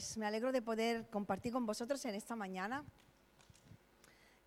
pues 0.00 0.16
me 0.16 0.24
alegro 0.24 0.50
de 0.50 0.62
poder 0.62 1.10
compartir 1.10 1.52
con 1.52 1.66
vosotros 1.66 2.02
en 2.06 2.14
esta 2.14 2.34
mañana, 2.34 2.82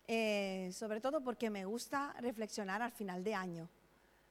eh, 0.08 0.68
sobre 0.72 1.00
todo 1.00 1.22
porque 1.22 1.48
me 1.48 1.64
gusta 1.64 2.12
reflexionar 2.18 2.82
al 2.82 2.90
final 2.90 3.22
de 3.22 3.36
año 3.36 3.68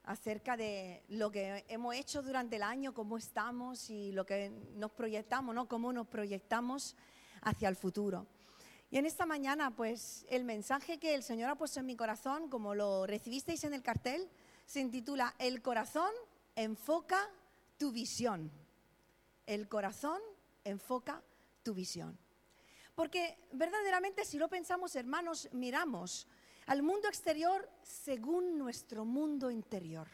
acerca 0.04 0.58
de 0.58 1.02
lo 1.08 1.32
que 1.32 1.64
hemos 1.70 1.96
hecho 1.96 2.22
durante 2.22 2.58
el 2.58 2.64
año, 2.64 2.94
cómo 2.94 3.18
estamos 3.18 3.90
y 3.90 4.12
lo 4.12 4.26
que 4.26 4.52
nos 4.76 4.92
proyectamos, 4.92 5.56
¿no? 5.56 5.66
Cómo 5.66 5.94
nos 5.94 6.08
proyectamos 6.08 6.98
hacia 7.42 7.70
el 7.70 7.78
futuro. 7.78 8.28
Y 8.92 8.98
en 8.98 9.06
esta 9.06 9.26
mañana, 9.26 9.72
pues 9.72 10.26
el 10.30 10.44
mensaje 10.44 10.98
que 10.98 11.16
el 11.16 11.24
Señor 11.24 11.50
ha 11.50 11.56
puesto 11.56 11.80
en 11.80 11.86
mi 11.86 11.96
corazón, 11.96 12.50
como 12.50 12.76
lo 12.76 13.08
recibisteis 13.08 13.64
en 13.64 13.74
el 13.74 13.82
cartel, 13.82 14.28
se 14.66 14.82
intitula 14.82 15.36
El 15.40 15.62
corazón 15.62 16.12
enfoca 16.58 17.30
tu 17.78 17.94
visión. 17.94 18.52
El 19.46 19.70
corazón 19.70 20.20
enfoca 20.64 21.24
tu 21.64 21.74
visión. 21.74 22.18
Porque 22.96 23.38
verdaderamente 23.52 24.26
si 24.26 24.38
lo 24.38 24.48
pensamos, 24.48 24.96
hermanos, 24.96 25.50
miramos 25.52 26.28
al 26.68 26.84
mundo 26.84 27.08
exterior 27.08 27.70
según 27.82 28.58
nuestro 28.58 29.06
mundo 29.06 29.50
interior. 29.50 30.08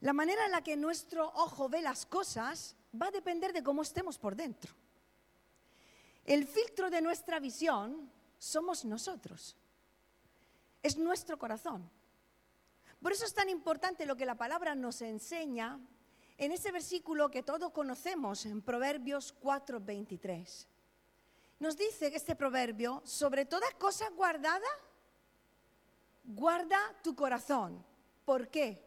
La 0.00 0.12
manera 0.12 0.46
en 0.46 0.52
la 0.52 0.62
que 0.62 0.76
nuestro 0.76 1.28
ojo 1.34 1.68
ve 1.68 1.82
las 1.82 2.06
cosas 2.06 2.76
va 3.00 3.06
a 3.06 3.10
depender 3.10 3.52
de 3.52 3.62
cómo 3.62 3.82
estemos 3.82 4.18
por 4.18 4.34
dentro. 4.34 4.74
El 6.24 6.46
filtro 6.46 6.90
de 6.90 7.02
nuestra 7.02 7.40
visión 7.40 8.10
somos 8.38 8.84
nosotros. 8.84 9.56
Es 10.82 10.96
nuestro 10.96 11.38
corazón. 11.38 11.90
Por 13.02 13.12
eso 13.12 13.24
es 13.24 13.34
tan 13.34 13.48
importante 13.48 14.06
lo 14.06 14.16
que 14.16 14.26
la 14.26 14.36
palabra 14.36 14.74
nos 14.74 15.02
enseña 15.02 15.78
en 16.40 16.52
ese 16.52 16.72
versículo 16.72 17.30
que 17.30 17.42
todos 17.42 17.70
conocemos 17.70 18.46
en 18.46 18.62
Proverbios 18.62 19.34
4:23. 19.42 20.66
Nos 21.58 21.76
dice 21.76 22.10
este 22.14 22.34
proverbio, 22.34 23.02
sobre 23.04 23.44
toda 23.44 23.70
cosa 23.78 24.08
guardada, 24.16 24.66
guarda 26.24 26.78
tu 27.02 27.14
corazón. 27.14 27.84
¿Por 28.24 28.48
qué? 28.48 28.82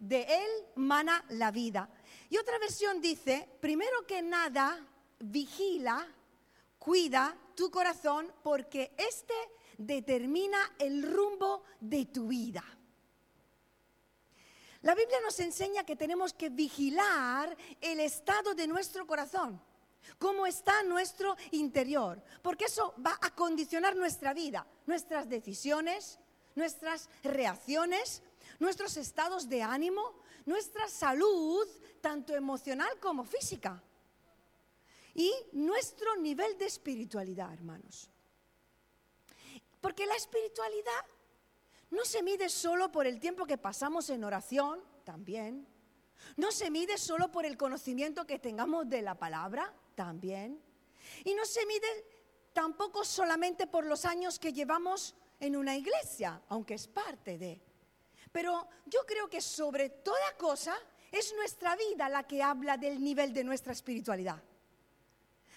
De 0.00 0.22
él 0.22 0.50
mana 0.74 1.24
la 1.28 1.52
vida. 1.52 1.88
Y 2.28 2.36
otra 2.38 2.58
versión 2.58 3.00
dice, 3.00 3.48
primero 3.60 4.04
que 4.04 4.20
nada, 4.20 4.84
vigila, 5.20 6.08
cuida 6.80 7.38
tu 7.54 7.70
corazón 7.70 8.32
porque 8.42 8.92
este 8.96 9.34
determina 9.76 10.58
el 10.80 11.04
rumbo 11.04 11.62
de 11.78 12.06
tu 12.06 12.26
vida. 12.26 12.64
La 14.82 14.94
Biblia 14.94 15.20
nos 15.22 15.40
enseña 15.40 15.84
que 15.84 15.96
tenemos 15.96 16.32
que 16.32 16.50
vigilar 16.50 17.56
el 17.80 18.00
estado 18.00 18.54
de 18.54 18.68
nuestro 18.68 19.06
corazón, 19.06 19.60
cómo 20.18 20.46
está 20.46 20.82
nuestro 20.84 21.36
interior, 21.50 22.22
porque 22.42 22.66
eso 22.66 22.94
va 23.04 23.18
a 23.20 23.34
condicionar 23.34 23.96
nuestra 23.96 24.32
vida, 24.32 24.66
nuestras 24.86 25.28
decisiones, 25.28 26.20
nuestras 26.54 27.10
reacciones, 27.24 28.22
nuestros 28.60 28.96
estados 28.96 29.48
de 29.48 29.62
ánimo, 29.62 30.14
nuestra 30.46 30.88
salud, 30.88 31.66
tanto 32.00 32.36
emocional 32.36 33.00
como 33.00 33.24
física, 33.24 33.82
y 35.14 35.34
nuestro 35.52 36.14
nivel 36.16 36.56
de 36.56 36.66
espiritualidad, 36.66 37.52
hermanos. 37.52 38.08
Porque 39.80 40.06
la 40.06 40.14
espiritualidad 40.14 41.04
no 41.90 42.04
se 42.04 42.22
mide 42.22 42.48
solo 42.48 42.92
por 42.92 43.06
el 43.06 43.18
tiempo 43.18 43.46
que 43.46 43.58
pasamos 43.58 44.10
en 44.10 44.24
oración, 44.24 44.82
también. 45.04 45.66
No 46.36 46.52
se 46.52 46.70
mide 46.70 46.98
solo 46.98 47.30
por 47.30 47.46
el 47.46 47.56
conocimiento 47.56 48.26
que 48.26 48.38
tengamos 48.38 48.88
de 48.88 49.02
la 49.02 49.14
palabra, 49.14 49.72
también. 49.94 50.60
Y 51.24 51.34
no 51.34 51.44
se 51.44 51.64
mide 51.66 51.86
tampoco 52.52 53.04
solamente 53.04 53.66
por 53.66 53.86
los 53.86 54.04
años 54.04 54.38
que 54.38 54.52
llevamos 54.52 55.14
en 55.40 55.56
una 55.56 55.76
iglesia, 55.76 56.42
aunque 56.48 56.74
es 56.74 56.88
parte 56.88 57.38
de. 57.38 57.60
Pero 58.32 58.68
yo 58.86 59.00
creo 59.06 59.28
que 59.28 59.40
sobre 59.40 59.88
toda 59.88 60.36
cosa 60.36 60.76
es 61.10 61.34
nuestra 61.34 61.76
vida 61.76 62.08
la 62.08 62.26
que 62.26 62.42
habla 62.42 62.76
del 62.76 63.02
nivel 63.02 63.32
de 63.32 63.44
nuestra 63.44 63.72
espiritualidad. 63.72 64.42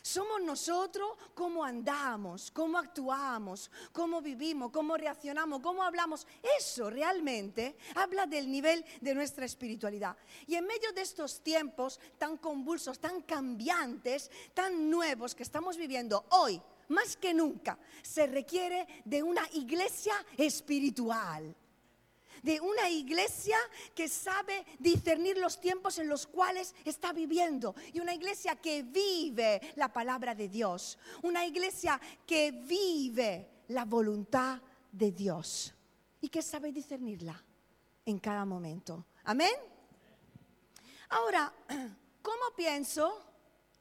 Somos 0.02 0.42
nosotros 0.42 1.12
cómo 1.36 1.64
andamos, 1.64 2.50
cómo 2.50 2.78
actuamos, 2.80 3.70
cómo 3.92 4.22
vivimos, 4.22 4.72
cómo 4.72 4.98
reaccionamos, 4.98 5.62
cómo 5.62 5.84
hablamos. 5.84 6.26
Eso 6.58 6.90
realmente 6.90 7.76
habla 7.96 8.26
del 8.26 8.50
nivel 8.50 8.84
de 9.00 9.14
nuestra 9.14 9.46
espiritualidad. 9.46 10.18
Y 10.48 10.56
en 10.56 10.66
medio 10.66 10.92
de 10.94 11.02
estos 11.02 11.42
tiempos 11.42 12.00
tan 12.18 12.38
convulsos, 12.38 13.00
tan 13.00 13.22
cambiantes, 13.22 14.32
tan 14.56 14.90
nuevos 14.90 15.36
que 15.36 15.44
estamos 15.44 15.78
viviendo 15.78 16.26
hoy, 16.30 16.60
más 16.90 17.16
que 17.16 17.34
nunca, 17.34 17.78
se 18.02 18.26
requiere 18.28 18.88
de 19.06 19.22
una 19.22 19.48
iglesia 19.54 20.14
espiritual 20.36 21.56
de 22.44 22.60
una 22.60 22.90
iglesia 22.90 23.58
que 23.96 24.08
sabe 24.08 24.66
discernir 24.80 25.38
los 25.38 25.60
tiempos 25.60 26.00
en 26.00 26.08
los 26.08 26.28
cuales 26.28 26.74
está 26.86 27.14
viviendo 27.14 27.76
y 27.94 28.00
una 28.00 28.14
iglesia 28.14 28.56
que 28.56 28.84
vive 28.84 29.74
la 29.76 29.92
palabra 29.92 30.36
de 30.36 30.50
Dios, 30.50 30.98
una 31.24 31.46
iglesia 31.46 32.00
que 32.26 32.52
vive 32.52 33.64
la 33.70 33.86
voluntad 33.86 34.62
de 34.92 35.12
Dios 35.12 35.74
y 36.20 36.30
que 36.30 36.42
sabe 36.42 36.72
discernirla 36.72 37.42
en 38.06 38.20
cada 38.20 38.46
momento. 38.46 39.06
Amén. 39.24 39.54
Ahora, 41.10 41.54
¿cómo 42.22 42.56
pienso? 42.56 43.26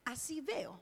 Así 0.05 0.41
veo. 0.41 0.81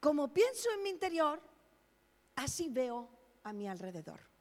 Como 0.00 0.32
pienso 0.32 0.68
en 0.72 0.82
mi 0.82 0.90
interior, 0.90 1.40
así 2.34 2.68
veo 2.68 3.08
a 3.44 3.52
mi 3.52 3.68
alrededor. 3.68 4.31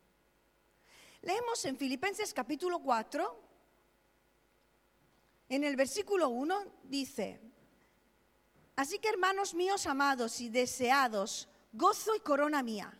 Leemos 1.23 1.63
en 1.65 1.77
Filipenses 1.77 2.33
capítulo 2.33 2.79
4, 2.79 3.39
en 5.49 5.63
el 5.63 5.75
versículo 5.75 6.29
1 6.29 6.63
dice, 6.85 7.39
así 8.75 8.97
que 8.97 9.09
hermanos 9.09 9.53
míos 9.53 9.85
amados 9.85 10.41
y 10.41 10.49
deseados, 10.49 11.47
gozo 11.73 12.15
y 12.15 12.21
corona 12.21 12.63
mía, 12.63 12.97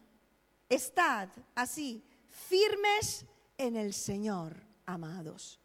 estad 0.69 1.29
así 1.55 2.03
firmes 2.29 3.25
en 3.57 3.75
el 3.75 3.91
Señor, 3.91 4.55
amados. 4.85 5.59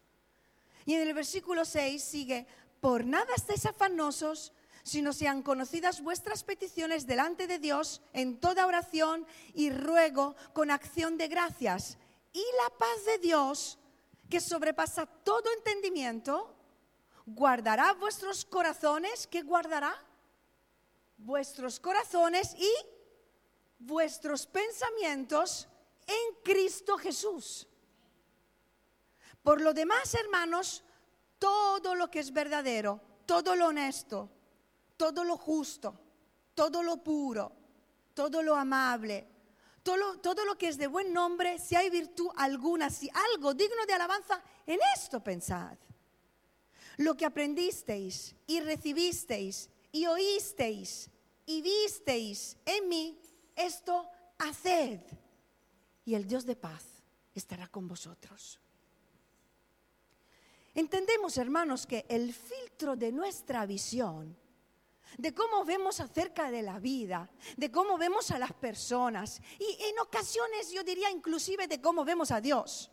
Y 0.85 0.95
en 0.95 1.07
el 1.07 1.13
versículo 1.13 1.63
6 1.63 2.03
sigue, 2.03 2.47
por 2.79 3.05
nada 3.05 3.35
estéis 3.35 3.67
afanosos, 3.67 4.51
sino 4.81 5.13
sean 5.13 5.43
conocidas 5.43 6.01
vuestras 6.01 6.43
peticiones 6.43 7.05
delante 7.05 7.45
de 7.45 7.59
Dios 7.59 8.01
en 8.13 8.39
toda 8.39 8.65
oración 8.65 9.27
y 9.53 9.69
ruego 9.69 10.35
con 10.53 10.71
acción 10.71 11.17
de 11.17 11.27
gracias 11.27 11.99
y 12.37 12.45
la 12.57 12.69
paz 12.77 13.03
de 13.05 13.17
Dios, 13.17 13.79
que 14.29 14.39
sobrepasa 14.39 15.07
todo 15.07 15.51
entendimiento, 15.53 16.53
guardará 17.25 17.93
vuestros 17.93 18.45
corazones, 18.45 19.25
¿qué 19.25 19.41
guardará? 19.41 19.95
Vuestros 21.17 21.79
corazones 21.79 22.53
y 22.53 22.71
vuestros 23.79 24.45
pensamientos 24.45 25.67
en 26.05 26.35
Cristo 26.43 26.97
Jesús. 26.99 27.67
Por 29.41 29.59
lo 29.61 29.73
demás, 29.73 30.13
hermanos, 30.13 30.83
todo 31.39 31.95
lo 31.95 32.11
que 32.11 32.19
es 32.19 32.31
verdadero, 32.31 33.01
todo 33.25 33.55
lo 33.55 33.67
honesto, 33.67 34.29
todo 34.95 35.23
lo 35.23 35.37
justo, 35.37 35.99
todo 36.53 36.83
lo 36.83 36.97
puro, 36.97 37.51
todo 38.13 38.43
lo 38.43 38.55
amable, 38.55 39.27
todo 40.21 40.45
lo, 40.45 40.57
que 40.57 40.67
es 40.67 40.77
de 40.77 40.87
buen 40.87 41.13
nombre, 41.13 41.59
si 41.59 41.75
hay 41.75 41.89
virtud 41.89 42.29
alguna, 42.35 42.89
si 42.89 43.09
algo 43.33 43.53
digno 43.53 43.85
de 43.85 43.93
alabanza, 43.93 44.43
en 44.65 44.79
esto 44.95 45.23
pensad. 45.23 45.77
Lo 46.97 47.15
que 47.15 47.25
aprendisteis 47.25 48.35
y 48.47 48.59
recibisteis 48.59 49.69
y 49.91 50.05
oísteis 50.05 51.09
y 51.45 51.61
visteis 51.61 52.57
en 52.65 52.89
mí, 52.89 53.17
esto 53.55 54.09
haced. 54.39 54.99
Y 56.05 56.15
el 56.15 56.27
Dios 56.27 56.45
de 56.45 56.55
paz 56.55 56.83
estará 57.33 57.67
con 57.67 57.87
vosotros. 57.87 58.59
Entendemos, 60.73 61.37
hermanos, 61.37 61.87
que 61.87 62.05
el 62.09 62.33
filtro 62.33 62.95
de 62.95 63.11
nuestra 63.11 63.65
visión 63.65 64.35
de 65.17 65.33
cómo 65.33 65.65
vemos 65.65 65.99
acerca 65.99 66.51
de 66.51 66.61
la 66.61 66.79
vida, 66.79 67.29
de 67.57 67.71
cómo 67.71 67.97
vemos 67.97 68.31
a 68.31 68.39
las 68.39 68.53
personas 68.53 69.41
y 69.59 69.83
en 69.85 69.99
ocasiones 69.99 70.71
yo 70.71 70.83
diría 70.83 71.09
inclusive 71.09 71.67
de 71.67 71.81
cómo 71.81 72.05
vemos 72.05 72.31
a 72.31 72.39
Dios. 72.39 72.91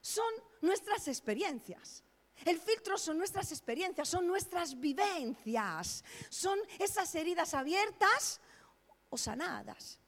Son 0.00 0.32
nuestras 0.60 1.08
experiencias. 1.08 2.04
El 2.44 2.58
filtro 2.58 2.98
son 2.98 3.18
nuestras 3.18 3.52
experiencias, 3.52 4.08
son 4.08 4.26
nuestras 4.26 4.78
vivencias, 4.78 6.04
son 6.28 6.58
esas 6.78 7.14
heridas 7.14 7.54
abiertas 7.54 8.40
o 9.10 9.16
sanadas. 9.16 10.00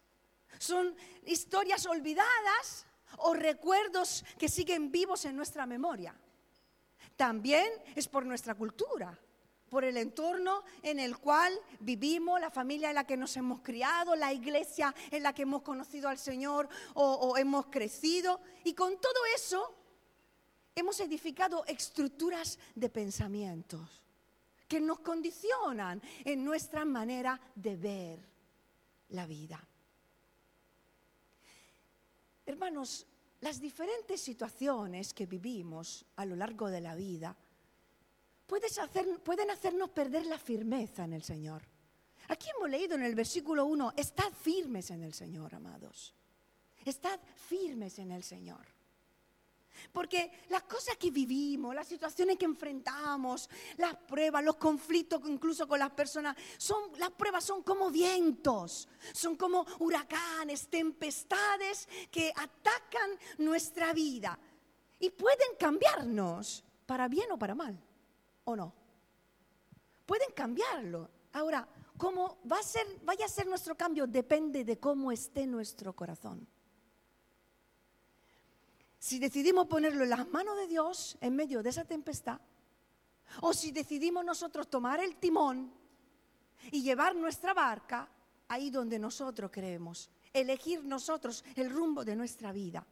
Son 0.59 0.97
historias 1.27 1.87
olvidadas 1.87 2.87
o 3.19 3.35
recuerdos 3.35 4.25
que 4.39 4.49
siguen 4.49 4.91
vivos 4.91 5.25
en 5.25 5.37
nuestra 5.37 5.67
memoria. 5.67 6.19
También 7.17 7.71
es 7.95 8.09
por 8.09 8.27
nuestra 8.27 8.55
cultura, 8.55 9.17
por 9.69 9.85
el 9.85 9.97
entorno 9.97 10.63
en 10.83 11.01
el 11.01 11.19
cual 11.19 11.53
vivimos, 11.81 12.41
la 12.41 12.51
familia 12.51 12.91
en 12.91 12.95
la 12.95 13.07
que 13.07 13.17
nos 13.17 13.37
hemos 13.37 13.61
criado, 13.61 14.15
la 14.15 14.33
iglesia 14.33 14.95
en 15.11 15.23
la 15.23 15.35
que 15.35 15.43
hemos 15.43 15.63
conocido 15.63 16.09
al 16.09 16.19
Señor 16.19 16.69
o, 16.95 17.37
hemos 17.37 17.67
crecido. 17.67 18.41
Y 18.65 18.75
con 18.75 19.01
todo 19.01 19.25
eso 19.35 19.75
hemos 20.75 20.99
edificado 21.01 21.65
estructuras 21.67 22.59
de 22.75 22.89
pensamientos 22.89 24.03
que 24.69 24.81
nos 24.81 25.01
condicionan 25.01 26.01
en 26.25 26.45
nuestra 26.45 26.85
manera 26.85 27.41
de 27.55 27.77
ver 27.77 28.19
la 29.11 29.27
vida. 29.27 29.63
Hermanos, 32.47 33.07
las 33.41 33.61
diferentes 33.61 34.21
situaciones 34.21 35.13
que 35.13 35.27
vivimos 35.27 36.05
a 36.17 36.25
lo 36.25 36.37
largo 36.37 36.69
de 36.69 36.81
la 36.81 36.95
vida 36.95 37.37
pueden 38.46 39.50
hacernos 39.50 39.91
perder 39.91 40.26
la 40.26 40.38
firmeza 40.38 41.05
en 41.05 41.14
el 41.14 41.23
Señor. 41.23 41.62
Aquí 42.29 42.49
hemos 42.56 42.70
leído 42.70 42.94
en 42.94 43.02
el 43.02 43.14
versículo 43.14 43.67
1, 43.67 43.94
estad 43.96 44.32
firmes 44.32 44.91
en 44.91 45.02
el 45.02 45.12
Señor, 45.12 45.55
amados. 45.55 46.14
Estad 46.85 47.19
firmes 47.49 47.99
en 47.99 48.12
el 48.12 48.23
Señor. 48.23 48.67
Porque 49.93 50.31
las 50.50 50.62
cosas 50.62 50.96
que 50.96 51.11
vivimos, 51.11 51.75
las 51.75 51.88
situaciones 51.88 52.38
que 52.38 52.44
enfrentamos, 52.44 53.50
las 53.76 53.96
pruebas, 53.96 54.44
los 54.44 54.56
conflictos 54.56 55.20
incluso 55.26 55.67
con 55.67 55.79
las 55.79 55.91
personas, 55.91 56.37
son, 56.56 56.93
las 56.99 57.11
pruebas 57.11 57.44
son 57.44 57.62
como 57.62 57.91
vientos, 57.91 58.88
son 59.12 59.37
como 59.37 59.67
huracanes, 59.81 60.69
tempestades 60.69 61.88
que 62.11 62.32
atacan 62.37 63.11
nuestra 63.38 63.93
vida 63.93 64.38
y 64.99 65.11
pueden 65.11 65.56
cambiarnos 65.58 66.64
para 66.87 67.08
bien 67.08 67.31
o 67.32 67.38
para 67.38 67.55
mal, 67.55 67.79
¿o 68.44 68.56
no? 68.56 68.73
Pueden 70.06 70.32
cambiarlo. 70.32 71.11
Ahora, 71.32 71.67
cómo 71.96 72.38
va 72.50 72.58
a 72.58 72.62
ser, 72.62 72.87
vaya 73.05 73.26
a 73.26 73.29
ser 73.29 73.46
nuestro 73.46 73.76
cambio 73.76 74.06
depende 74.06 74.64
de 74.64 74.79
cómo 74.79 75.11
esté 75.11 75.46
nuestro 75.46 75.94
corazón. 75.94 76.46
Si 78.99 79.19
decidimos 79.19 79.67
ponerlo 79.67 80.05
en 80.05 80.11
las 80.11 80.29
manos 80.29 80.56
de 80.56 80.67
Dios 80.67 81.19
en 81.20 81.37
medio 81.37 81.62
de 81.62 81.70
esa 81.70 81.85
tempestad, 81.85 82.41
o 83.41 83.52
si 83.52 83.70
decidimos 83.70 84.25
nosotros 84.25 84.69
tomar 84.69 85.00
el 85.00 85.17
timón 85.17 85.73
y 86.70 86.82
llevar 86.82 87.14
nuestra 87.14 87.52
barca 87.52 88.08
ahí 88.49 88.70
donde 88.70 88.99
nosotros 88.99 89.50
creemos, 89.52 90.11
elegir 90.32 90.85
nosotros 90.85 91.44
el 91.56 91.70
rumbo 91.70 92.05
de 92.05 92.17
nuestra 92.17 92.52
vida. 92.52 92.87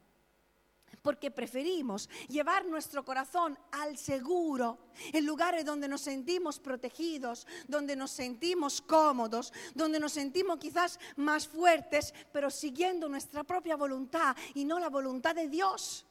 Porque 1.00 1.30
preferimos 1.30 2.08
llevar 2.28 2.66
nuestro 2.66 3.04
corazón 3.04 3.58
al 3.70 3.96
seguro, 3.96 4.78
en 5.12 5.24
lugares 5.24 5.64
donde 5.64 5.88
nos 5.88 6.02
sentimos 6.02 6.58
protegidos, 6.58 7.46
donde 7.66 7.96
nos 7.96 8.10
sentimos 8.10 8.82
cómodos, 8.82 9.52
donde 9.74 9.98
nos 9.98 10.12
sentimos 10.12 10.58
quizás 10.58 11.00
más 11.16 11.48
fuertes, 11.48 12.12
pero 12.32 12.50
siguiendo 12.50 13.08
nuestra 13.08 13.44
propia 13.44 13.76
voluntad 13.76 14.36
y 14.54 14.64
no 14.64 14.78
la 14.78 14.90
voluntad 14.90 15.34
de 15.34 15.48
Dios, 15.48 16.06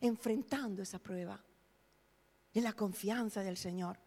enfrentando 0.00 0.82
esa 0.82 0.98
prueba 0.98 1.42
en 2.54 2.64
la 2.64 2.72
confianza 2.72 3.42
del 3.42 3.56
Señor. 3.56 3.98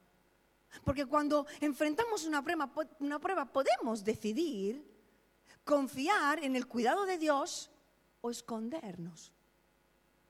Porque 0.83 1.05
cuando 1.05 1.45
enfrentamos 1.59 2.25
una 2.25 2.43
prueba, 2.43 2.71
una 2.99 3.19
prueba 3.19 3.45
podemos 3.45 4.03
decidir 4.03 4.89
confiar 5.63 6.43
en 6.43 6.55
el 6.55 6.67
cuidado 6.67 7.05
de 7.05 7.17
Dios 7.17 7.69
o 8.21 8.29
escondernos 8.29 9.31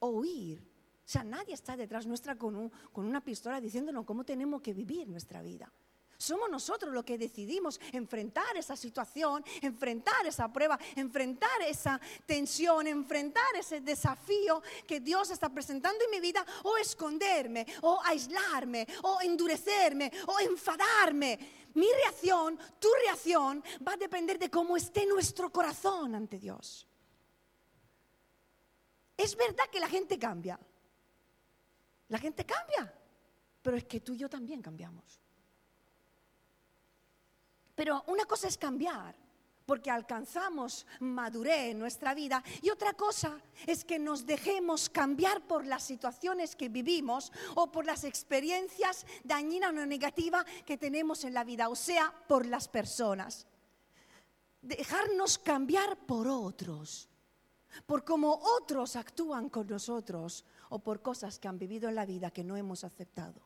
o 0.01 0.09
huir. 0.09 0.59
O 0.59 1.09
sea, 1.12 1.24
nadie 1.24 1.53
está 1.53 1.75
detrás 1.75 2.06
nuestra 2.06 2.38
con, 2.38 2.71
con 2.92 3.06
una 3.06 3.24
pistola 3.24 3.59
diciéndonos 3.59 4.06
cómo 4.06 4.24
tenemos 4.24 4.62
que 4.62 4.74
vivir 4.74 5.07
nuestra 5.07 5.42
vida. 5.42 5.71
Somos 6.21 6.51
nosotros 6.51 6.94
los 6.94 7.03
que 7.03 7.18
decidimos 7.18 7.81
enfrentar 7.92 8.56
esa 8.56 8.75
situación, 8.75 9.44
enfrentar 9.59 10.24
esa 10.27 10.53
prueba, 10.53 10.80
enfrentar 10.95 11.63
esa 11.68 12.00
tensión, 12.27 12.86
enfrentar 12.86 13.56
ese 13.57 13.81
desafío 13.81 14.62
que 14.86 15.00
Dios 15.00 15.31
está 15.31 15.50
presentando 15.50 16.06
en 16.06 16.12
mi 16.12 16.19
vida 16.19 16.45
o 16.63 16.77
esconderme, 16.77 17.65
o 17.81 18.00
aislarme, 18.03 18.88
o 19.01 19.19
endurecerme, 19.21 20.12
o 20.27 20.39
enfadarme. 20.39 21.39
Mi 21.74 21.88
reacción, 22.03 22.59
tu 22.80 22.89
reacción 23.03 23.63
va 23.86 23.94
a 23.94 23.98
depender 23.98 24.38
de 24.38 24.51
cómo 24.51 24.77
esté 24.77 25.07
nuestro 25.07 25.51
corazón 25.51 26.13
ante 26.13 26.38
Dios. 26.38 26.88
Es 29.21 29.35
verdad 29.35 29.65
que 29.71 29.79
la 29.79 29.88
gente 29.88 30.18
cambia. 30.18 30.59
La 32.07 32.18
gente 32.18 32.44
cambia, 32.44 32.91
pero 33.62 33.77
es 33.77 33.83
que 33.85 34.00
tú 34.00 34.13
y 34.13 34.18
yo 34.18 34.27
también 34.27 34.63
cambiamos. 34.63 35.21
Pero 37.75 38.03
una 38.07 38.25
cosa 38.25 38.47
es 38.47 38.57
cambiar, 38.57 39.15
porque 39.68 39.91
alcanzamos 39.91 40.88
madurez 41.00 41.71
en 41.71 41.79
nuestra 41.79 42.15
vida, 42.15 42.44
y 42.63 42.71
otra 42.71 42.94
cosa 42.94 43.39
es 43.68 43.85
que 43.85 44.00
nos 44.00 44.25
dejemos 44.25 44.89
cambiar 44.89 45.45
por 45.47 45.67
las 45.67 45.83
situaciones 45.83 46.56
que 46.56 46.69
vivimos 46.69 47.31
o 47.53 47.71
por 47.71 47.85
las 47.85 48.03
experiencias 48.03 49.06
dañinas 49.24 49.69
o 49.69 49.85
negativas 49.85 50.45
que 50.65 50.77
tenemos 50.77 51.24
en 51.25 51.35
la 51.35 51.44
vida, 51.44 51.69
o 51.69 51.75
sea, 51.75 52.12
por 52.27 52.47
las 52.47 52.67
personas. 52.67 53.45
Dejarnos 54.63 55.38
cambiar 55.38 55.95
por 56.07 56.27
otros, 56.27 57.07
por 57.85 58.03
cómo 58.03 58.39
otros 58.57 58.95
actúan 58.95 59.50
con 59.50 59.68
nosotros 59.68 60.45
o 60.69 60.79
por 60.79 61.01
cosas 61.01 61.39
que 61.39 61.47
han 61.47 61.59
vivido 61.59 61.89
en 61.89 61.95
la 61.95 62.06
vida 62.06 62.31
que 62.31 62.44
no 62.44 62.57
hemos 62.57 62.83
aceptado. 62.83 63.41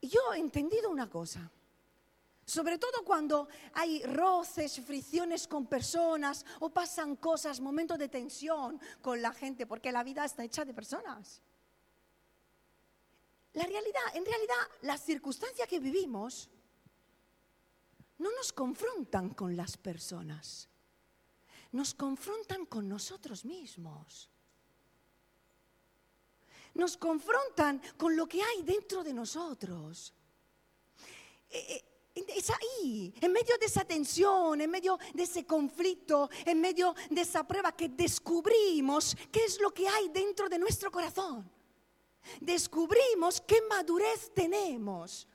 Yo 0.00 0.32
he 0.34 0.38
entendido 0.38 0.90
una 0.90 1.08
cosa. 1.10 1.50
Sobre 2.44 2.78
todo 2.78 3.04
cuando 3.04 3.48
hay 3.74 4.02
roces, 4.04 4.80
fricciones 4.80 5.46
con 5.46 5.66
personas 5.66 6.46
o 6.60 6.70
pasan 6.70 7.16
cosas, 7.16 7.60
momentos 7.60 7.98
de 7.98 8.08
tensión 8.08 8.80
con 9.02 9.20
la 9.20 9.34
gente, 9.34 9.66
porque 9.66 9.92
la 9.92 10.02
vida 10.02 10.24
está 10.24 10.44
hecha 10.44 10.64
de 10.64 10.72
personas. 10.72 11.42
La 13.52 13.64
realidad, 13.64 14.00
en 14.14 14.24
realidad, 14.24 14.56
las 14.82 15.02
circunstancias 15.02 15.68
que 15.68 15.78
vivimos 15.78 16.48
no 18.16 18.32
nos 18.32 18.52
confrontan 18.52 19.30
con 19.30 19.56
las 19.56 19.76
personas, 19.76 20.68
nos 21.72 21.94
confrontan 21.94 22.66
con 22.66 22.88
nosotros 22.88 23.44
mismos. 23.44 24.30
Nos 26.74 26.96
confrontan 26.96 27.82
con 27.96 28.16
lo 28.16 28.26
que 28.26 28.42
hay 28.42 28.62
dentro 28.62 29.02
de 29.02 29.12
nosotros. 29.12 30.14
Eh, 31.50 31.66
eh, 31.68 31.84
es 32.36 32.50
ahí, 32.50 33.14
en 33.20 33.32
medio 33.32 33.56
de 33.58 33.66
esa 33.66 33.84
tensión, 33.84 34.60
en 34.60 34.70
medio 34.70 34.98
de 35.14 35.22
ese 35.22 35.46
conflicto, 35.46 36.28
en 36.44 36.60
medio 36.60 36.94
de 37.10 37.20
esa 37.20 37.46
prueba 37.46 37.72
que 37.72 37.88
descubrimos 37.88 39.16
qué 39.30 39.44
es 39.44 39.60
lo 39.60 39.72
que 39.72 39.88
hay 39.88 40.08
dentro 40.08 40.48
de 40.48 40.58
nuestro 40.58 40.90
corazón. 40.90 41.50
Descubrimos 42.40 43.40
qué 43.40 43.62
madurez 43.68 44.32
tenemos, 44.34 45.26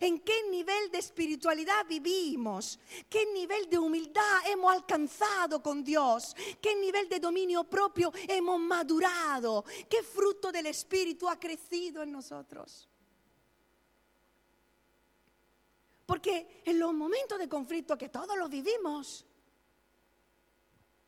en 0.00 0.20
qué 0.20 0.48
nivel 0.50 0.90
de 0.90 0.98
espiritualidad 0.98 1.86
vivimos, 1.88 2.78
qué 3.08 3.26
nivel 3.32 3.68
de 3.68 3.78
humildad 3.78 4.46
hemos 4.46 4.72
alcanzado 4.72 5.62
con 5.62 5.82
Dios, 5.84 6.34
qué 6.60 6.74
nivel 6.76 7.08
de 7.08 7.20
dominio 7.20 7.64
propio 7.64 8.12
hemos 8.28 8.60
madurado, 8.60 9.64
qué 9.88 10.02
fruto 10.02 10.52
del 10.52 10.66
Espíritu 10.66 11.28
ha 11.28 11.38
crecido 11.38 12.02
en 12.02 12.12
nosotros. 12.12 12.88
Porque 16.06 16.62
en 16.64 16.78
los 16.78 16.92
momentos 16.92 17.38
de 17.38 17.48
conflicto 17.48 17.96
que 17.96 18.08
todos 18.08 18.36
los 18.36 18.50
vivimos, 18.50 19.24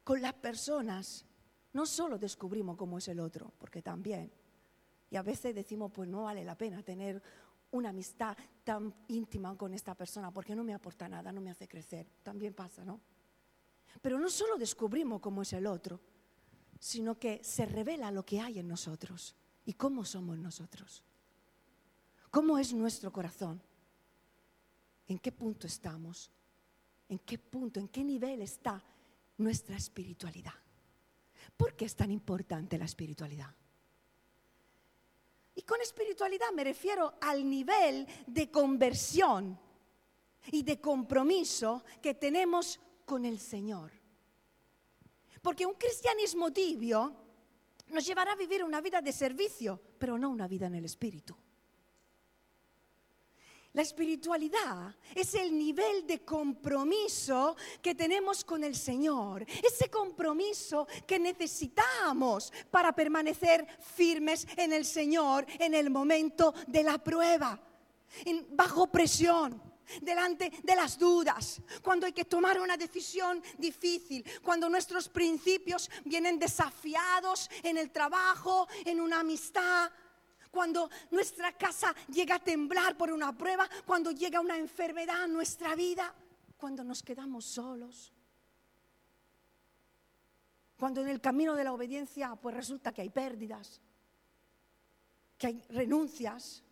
con 0.04 0.20
las 0.20 0.34
personas, 0.34 1.24
no 1.72 1.86
solo 1.86 2.18
descubrimos 2.18 2.76
cómo 2.76 2.98
es 2.98 3.08
el 3.08 3.18
otro, 3.18 3.52
porque 3.58 3.82
también, 3.82 4.30
y 5.10 5.16
a 5.16 5.22
veces 5.22 5.54
decimos, 5.54 5.90
pues 5.92 6.08
no 6.08 6.24
vale 6.24 6.44
la 6.44 6.56
pena 6.56 6.82
tener 6.82 7.22
una 7.74 7.90
amistad 7.90 8.36
tan 8.64 8.94
íntima 9.08 9.56
con 9.56 9.74
esta 9.74 9.94
persona, 9.94 10.30
porque 10.30 10.54
no 10.54 10.64
me 10.64 10.74
aporta 10.74 11.08
nada, 11.08 11.32
no 11.32 11.40
me 11.40 11.50
hace 11.50 11.68
crecer. 11.68 12.06
También 12.22 12.54
pasa, 12.54 12.84
¿no? 12.84 13.00
Pero 14.00 14.18
no 14.18 14.28
solo 14.28 14.56
descubrimos 14.56 15.20
cómo 15.20 15.42
es 15.42 15.52
el 15.52 15.66
otro, 15.66 16.00
sino 16.78 17.18
que 17.18 17.42
se 17.44 17.66
revela 17.66 18.10
lo 18.10 18.24
que 18.24 18.40
hay 18.40 18.58
en 18.58 18.68
nosotros 18.68 19.36
y 19.64 19.74
cómo 19.74 20.04
somos 20.04 20.38
nosotros. 20.38 21.04
¿Cómo 22.30 22.58
es 22.58 22.72
nuestro 22.72 23.12
corazón? 23.12 23.62
en 25.06 25.18
qué 25.18 25.32
punto 25.32 25.66
estamos, 25.66 26.30
en 27.08 27.18
qué 27.20 27.38
punto, 27.38 27.80
en 27.80 27.88
qué 27.88 28.02
nivel 28.02 28.42
está 28.42 28.82
nuestra 29.38 29.76
espiritualidad. 29.76 30.54
¿Por 31.56 31.76
qué 31.76 31.84
es 31.84 31.94
tan 31.94 32.10
importante 32.10 32.78
la 32.78 32.86
espiritualidad? 32.86 33.54
Y 35.54 35.62
con 35.62 35.80
espiritualidad 35.80 36.50
me 36.52 36.64
refiero 36.64 37.14
al 37.20 37.48
nivel 37.48 38.06
de 38.26 38.50
conversión 38.50 39.58
y 40.50 40.62
de 40.62 40.80
compromiso 40.80 41.84
que 42.02 42.14
tenemos 42.14 42.80
con 43.04 43.24
el 43.24 43.38
Señor. 43.38 43.92
Porque 45.40 45.66
un 45.66 45.74
cristianismo 45.74 46.52
tibio 46.52 47.14
nos 47.88 48.06
llevará 48.06 48.32
a 48.32 48.36
vivir 48.36 48.64
una 48.64 48.80
vida 48.80 49.00
de 49.00 49.12
servicio, 49.12 49.80
pero 49.98 50.18
no 50.18 50.30
una 50.30 50.48
vida 50.48 50.66
en 50.66 50.74
el 50.74 50.84
espíritu. 50.86 51.36
La 53.74 53.82
espiritualidad 53.82 54.94
es 55.16 55.34
el 55.34 55.58
nivel 55.58 56.06
de 56.06 56.24
compromiso 56.24 57.56
que 57.82 57.96
tenemos 57.96 58.44
con 58.44 58.62
el 58.62 58.76
Señor, 58.76 59.44
ese 59.64 59.90
compromiso 59.90 60.86
que 61.04 61.18
necesitamos 61.18 62.52
para 62.70 62.94
permanecer 62.94 63.66
firmes 63.96 64.46
en 64.56 64.72
el 64.72 64.84
Señor 64.84 65.44
en 65.58 65.74
el 65.74 65.90
momento 65.90 66.54
de 66.68 66.84
la 66.84 66.98
prueba, 66.98 67.60
bajo 68.50 68.86
presión 68.86 69.60
delante 70.00 70.52
de 70.62 70.76
las 70.76 70.96
dudas, 70.96 71.60
cuando 71.82 72.06
hay 72.06 72.12
que 72.12 72.24
tomar 72.24 72.60
una 72.60 72.76
decisión 72.76 73.42
difícil, 73.58 74.24
cuando 74.40 74.68
nuestros 74.68 75.08
principios 75.08 75.90
vienen 76.04 76.38
desafiados 76.38 77.50
en 77.64 77.76
el 77.76 77.90
trabajo, 77.90 78.68
en 78.84 79.00
una 79.00 79.20
amistad, 79.20 79.90
cuando 80.54 80.88
nuestra 81.10 81.52
casa 81.52 81.92
llega 82.06 82.36
a 82.36 82.38
temblar 82.38 82.96
por 82.96 83.10
una 83.10 83.36
prueba, 83.36 83.68
cuando 83.84 84.12
llega 84.12 84.40
una 84.40 84.56
enfermedad 84.56 85.24
a 85.24 85.26
nuestra 85.26 85.74
vida, 85.74 86.14
cuando 86.56 86.84
nos 86.84 87.02
quedamos 87.02 87.44
solos. 87.44 88.12
Cuando 90.78 91.02
en 91.02 91.08
el 91.08 91.20
camino 91.20 91.54
de 91.56 91.64
la 91.64 91.72
obediencia 91.72 92.36
pues 92.36 92.54
resulta 92.54 92.92
que 92.92 93.02
hay 93.02 93.10
pérdidas, 93.10 93.80
que 95.36 95.48
hay 95.48 95.60
renuncias, 95.70 96.62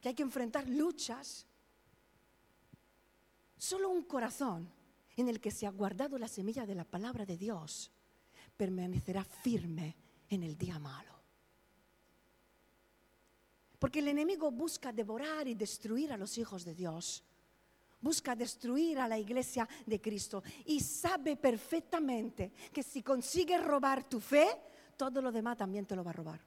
que 0.00 0.08
hay 0.08 0.14
que 0.14 0.24
enfrentar 0.24 0.68
luchas. 0.68 1.46
Solo 3.56 3.90
un 3.90 4.02
corazón 4.02 4.68
en 5.16 5.28
el 5.28 5.40
que 5.40 5.52
se 5.52 5.68
ha 5.68 5.70
guardado 5.70 6.18
la 6.18 6.26
semilla 6.26 6.66
de 6.66 6.74
la 6.74 6.84
palabra 6.84 7.24
de 7.24 7.36
Dios 7.36 7.92
permanecerá 8.56 9.22
firme 9.22 9.94
en 10.28 10.42
el 10.42 10.58
día 10.58 10.80
malo. 10.80 11.19
Porque 13.80 13.98
el 13.98 14.06
enemigo 14.06 14.52
busca 14.52 14.92
devorar 14.92 15.48
y 15.48 15.54
destruir 15.54 16.12
a 16.12 16.16
los 16.16 16.38
hijos 16.38 16.64
de 16.64 16.76
Dios. 16.76 17.24
Busca 18.00 18.36
destruir 18.36 19.00
a 19.00 19.08
la 19.08 19.18
iglesia 19.18 19.68
de 19.84 20.00
Cristo. 20.00 20.44
Y 20.66 20.78
sabe 20.78 21.36
perfectamente 21.36 22.52
que 22.72 22.84
si 22.84 23.02
consigue 23.02 23.58
robar 23.58 24.08
tu 24.08 24.20
fe, 24.20 24.46
todo 24.96 25.20
lo 25.20 25.32
demás 25.32 25.56
también 25.56 25.84
te 25.84 25.96
lo 25.96 26.04
va 26.04 26.10
a 26.10 26.14
robar. 26.14 26.40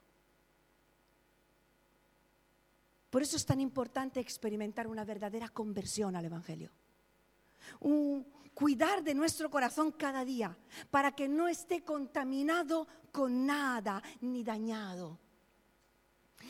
Por 3.09 3.21
eso 3.21 3.35
es 3.35 3.45
tan 3.45 3.59
importante 3.59 4.21
experimentar 4.21 4.87
una 4.87 5.03
verdadera 5.03 5.49
conversión 5.49 6.15
al 6.15 6.23
Evangelio 6.23 6.71
un 7.79 8.25
cuidar 8.53 9.03
de 9.03 9.15
nuestro 9.15 9.49
corazón 9.49 9.91
cada 9.91 10.23
día 10.23 10.55
para 10.91 11.11
que 11.11 11.27
no 11.27 11.47
esté 11.47 11.83
contaminado 11.83 12.87
con 13.11 13.45
nada 13.45 14.01
ni 14.21 14.43
dañado. 14.43 15.19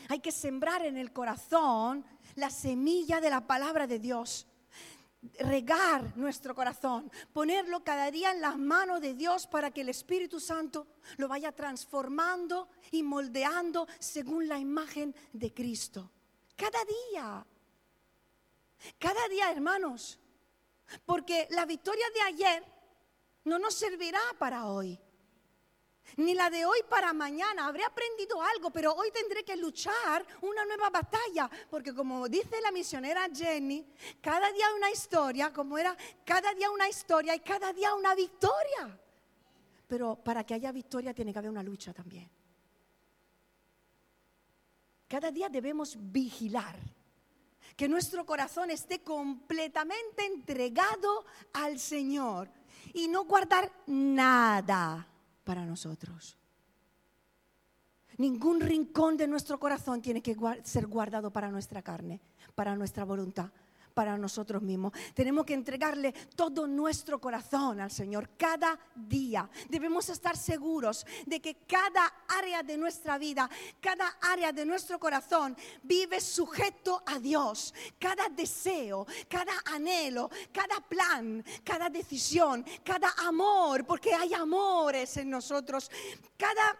Hay 0.08 0.20
que 0.20 0.32
sembrar 0.32 0.84
en 0.84 0.96
el 0.96 1.12
corazón 1.12 2.04
la 2.36 2.50
semilla 2.50 3.20
de 3.20 3.30
la 3.30 3.46
palabra 3.46 3.86
de 3.86 3.98
Dios. 3.98 4.46
Regar 5.38 6.16
nuestro 6.16 6.54
corazón, 6.54 7.10
ponerlo 7.32 7.82
cada 7.82 8.10
día 8.10 8.30
en 8.30 8.42
las 8.42 8.58
manos 8.58 9.00
de 9.00 9.14
Dios 9.14 9.46
para 9.46 9.70
que 9.70 9.80
el 9.80 9.88
Espíritu 9.88 10.38
Santo 10.38 10.86
lo 11.16 11.28
vaya 11.28 11.50
transformando 11.52 12.68
y 12.90 13.02
moldeando 13.02 13.86
según 13.98 14.48
la 14.48 14.58
imagen 14.58 15.14
de 15.32 15.54
Cristo. 15.54 16.10
Cada 16.54 16.78
día, 16.84 17.46
cada 18.98 19.28
día, 19.28 19.50
hermanos, 19.50 20.18
porque 21.06 21.48
la 21.50 21.64
victoria 21.64 22.04
de 22.14 22.20
ayer 22.20 22.64
no 23.44 23.58
nos 23.58 23.74
servirá 23.74 24.20
para 24.38 24.66
hoy. 24.66 25.00
Ni 26.16 26.34
la 26.34 26.48
de 26.48 26.64
hoy 26.64 26.78
para 26.88 27.12
mañana. 27.12 27.66
Habré 27.66 27.84
aprendido 27.84 28.40
algo, 28.40 28.70
pero 28.70 28.94
hoy 28.94 29.10
tendré 29.10 29.44
que 29.44 29.56
luchar 29.56 30.24
una 30.42 30.64
nueva 30.64 30.90
batalla. 30.90 31.50
Porque 31.70 31.94
como 31.94 32.28
dice 32.28 32.60
la 32.62 32.70
misionera 32.70 33.28
Jenny, 33.34 33.84
cada 34.20 34.52
día 34.52 34.66
una 34.76 34.90
historia, 34.90 35.52
como 35.52 35.76
era 35.76 35.96
cada 36.24 36.54
día 36.54 36.70
una 36.70 36.88
historia 36.88 37.34
y 37.34 37.40
cada 37.40 37.72
día 37.72 37.94
una 37.94 38.14
victoria. 38.14 38.98
Pero 39.88 40.16
para 40.16 40.44
que 40.44 40.54
haya 40.54 40.72
victoria 40.72 41.12
tiene 41.12 41.32
que 41.32 41.38
haber 41.38 41.50
una 41.50 41.62
lucha 41.62 41.92
también. 41.92 42.30
Cada 45.08 45.30
día 45.30 45.48
debemos 45.48 45.96
vigilar 45.98 46.76
que 47.76 47.88
nuestro 47.88 48.24
corazón 48.24 48.70
esté 48.70 49.02
completamente 49.02 50.24
entregado 50.24 51.24
al 51.52 51.78
Señor 51.78 52.48
y 52.92 53.08
no 53.08 53.24
guardar 53.24 53.70
nada 53.86 55.08
para 55.44 55.64
nosotros. 55.64 56.36
Ningún 58.16 58.60
rincón 58.60 59.16
de 59.16 59.26
nuestro 59.26 59.58
corazón 59.58 60.00
tiene 60.00 60.22
que 60.22 60.36
ser 60.62 60.86
guardado 60.86 61.30
para 61.32 61.50
nuestra 61.50 61.82
carne, 61.82 62.20
para 62.54 62.76
nuestra 62.76 63.04
voluntad 63.04 63.50
para 63.94 64.18
nosotros 64.18 64.60
mismos. 64.60 64.92
Tenemos 65.14 65.46
que 65.46 65.54
entregarle 65.54 66.12
todo 66.34 66.66
nuestro 66.66 67.20
corazón 67.20 67.80
al 67.80 67.90
Señor 67.90 68.30
cada 68.36 68.78
día. 68.94 69.48
Debemos 69.68 70.08
estar 70.08 70.36
seguros 70.36 71.06
de 71.24 71.40
que 71.40 71.54
cada 71.66 72.12
área 72.28 72.62
de 72.62 72.76
nuestra 72.76 73.16
vida, 73.16 73.48
cada 73.80 74.18
área 74.20 74.52
de 74.52 74.66
nuestro 74.66 74.98
corazón 74.98 75.56
vive 75.82 76.20
sujeto 76.20 77.02
a 77.06 77.18
Dios. 77.18 77.72
Cada 77.98 78.28
deseo, 78.28 79.06
cada 79.28 79.52
anhelo, 79.66 80.28
cada 80.52 80.80
plan, 80.80 81.44
cada 81.62 81.88
decisión, 81.88 82.64
cada 82.84 83.10
amor, 83.26 83.86
porque 83.86 84.12
hay 84.12 84.34
amores 84.34 85.16
en 85.16 85.30
nosotros. 85.30 85.90
Cada 86.36 86.76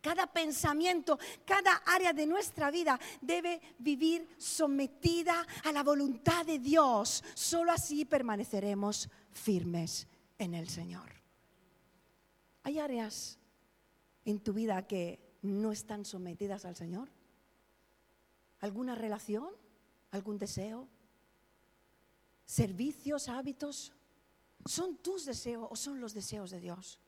cada 0.00 0.26
pensamiento, 0.26 1.18
cada 1.44 1.82
área 1.86 2.12
de 2.12 2.26
nuestra 2.26 2.70
vida 2.70 2.98
debe 3.20 3.60
vivir 3.78 4.28
sometida 4.38 5.46
a 5.64 5.72
la 5.72 5.82
voluntad 5.82 6.46
de 6.46 6.58
Dios. 6.58 7.24
Solo 7.34 7.72
así 7.72 8.04
permaneceremos 8.04 9.08
firmes 9.30 10.06
en 10.38 10.54
el 10.54 10.68
Señor. 10.68 11.10
¿Hay 12.62 12.78
áreas 12.78 13.38
en 14.24 14.40
tu 14.40 14.52
vida 14.52 14.86
que 14.86 15.18
no 15.42 15.72
están 15.72 16.04
sometidas 16.04 16.64
al 16.64 16.76
Señor? 16.76 17.08
¿Alguna 18.60 18.94
relación? 18.94 19.48
¿Algún 20.10 20.38
deseo? 20.38 20.88
¿Servicios, 22.44 23.28
hábitos? 23.28 23.92
¿Son 24.66 24.96
tus 24.96 25.24
deseos 25.24 25.68
o 25.70 25.76
son 25.76 26.00
los 26.00 26.14
deseos 26.14 26.50
de 26.50 26.60
Dios? 26.60 26.98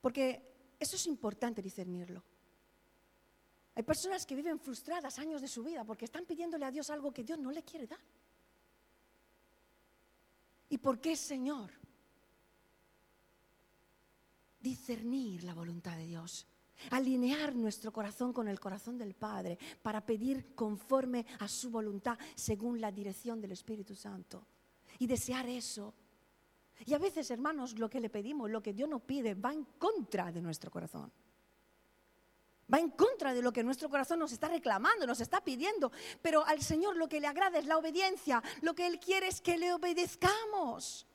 Porque 0.00 0.51
eso 0.82 0.96
es 0.96 1.06
importante 1.06 1.62
discernirlo. 1.62 2.22
Hay 3.74 3.82
personas 3.84 4.26
que 4.26 4.34
viven 4.34 4.58
frustradas 4.58 5.18
años 5.18 5.40
de 5.40 5.48
su 5.48 5.62
vida 5.62 5.84
porque 5.84 6.04
están 6.04 6.26
pidiéndole 6.26 6.66
a 6.66 6.70
Dios 6.70 6.90
algo 6.90 7.12
que 7.12 7.24
Dios 7.24 7.38
no 7.38 7.50
le 7.50 7.62
quiere 7.62 7.86
dar. 7.86 8.00
¿Y 10.68 10.78
por 10.78 11.00
qué, 11.00 11.16
Señor? 11.16 11.70
Discernir 14.60 15.44
la 15.44 15.54
voluntad 15.54 15.96
de 15.96 16.06
Dios. 16.06 16.46
Alinear 16.90 17.54
nuestro 17.54 17.92
corazón 17.92 18.32
con 18.32 18.48
el 18.48 18.58
corazón 18.58 18.98
del 18.98 19.14
Padre 19.14 19.58
para 19.82 20.04
pedir 20.04 20.54
conforme 20.54 21.24
a 21.38 21.48
su 21.48 21.70
voluntad 21.70 22.18
según 22.34 22.80
la 22.80 22.90
dirección 22.90 23.40
del 23.40 23.52
Espíritu 23.52 23.94
Santo. 23.94 24.46
Y 24.98 25.06
desear 25.06 25.48
eso 25.48 25.94
y 26.84 26.94
a 26.94 26.98
veces, 26.98 27.30
hermanos, 27.30 27.78
lo 27.78 27.88
que 27.88 28.00
le 28.00 28.10
pedimos, 28.10 28.50
lo 28.50 28.62
que 28.62 28.72
Dios 28.72 28.88
nos 28.88 29.02
pide, 29.02 29.34
va 29.34 29.52
en 29.52 29.64
contra 29.78 30.32
de 30.32 30.40
nuestro 30.40 30.70
corazón. 30.70 31.12
Va 32.72 32.78
en 32.78 32.90
contra 32.90 33.34
de 33.34 33.42
lo 33.42 33.52
que 33.52 33.62
nuestro 33.62 33.88
corazón 33.90 34.18
nos 34.18 34.32
está 34.32 34.48
reclamando, 34.48 35.06
nos 35.06 35.20
está 35.20 35.42
pidiendo. 35.42 35.92
Pero 36.22 36.44
al 36.46 36.62
Señor 36.62 36.96
lo 36.96 37.08
que 37.08 37.20
le 37.20 37.26
agrada 37.26 37.58
es 37.58 37.66
la 37.66 37.76
obediencia. 37.76 38.42
Lo 38.62 38.74
que 38.74 38.86
Él 38.86 38.98
quiere 38.98 39.28
es 39.28 39.40
que 39.40 39.58
le 39.58 39.72
obedezcamos. 39.72 41.06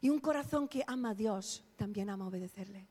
Y 0.00 0.10
un 0.10 0.18
corazón 0.18 0.68
que 0.68 0.84
ama 0.86 1.10
a 1.10 1.14
Dios 1.14 1.64
también 1.76 2.10
ama 2.10 2.26
obedecerle. 2.26 2.88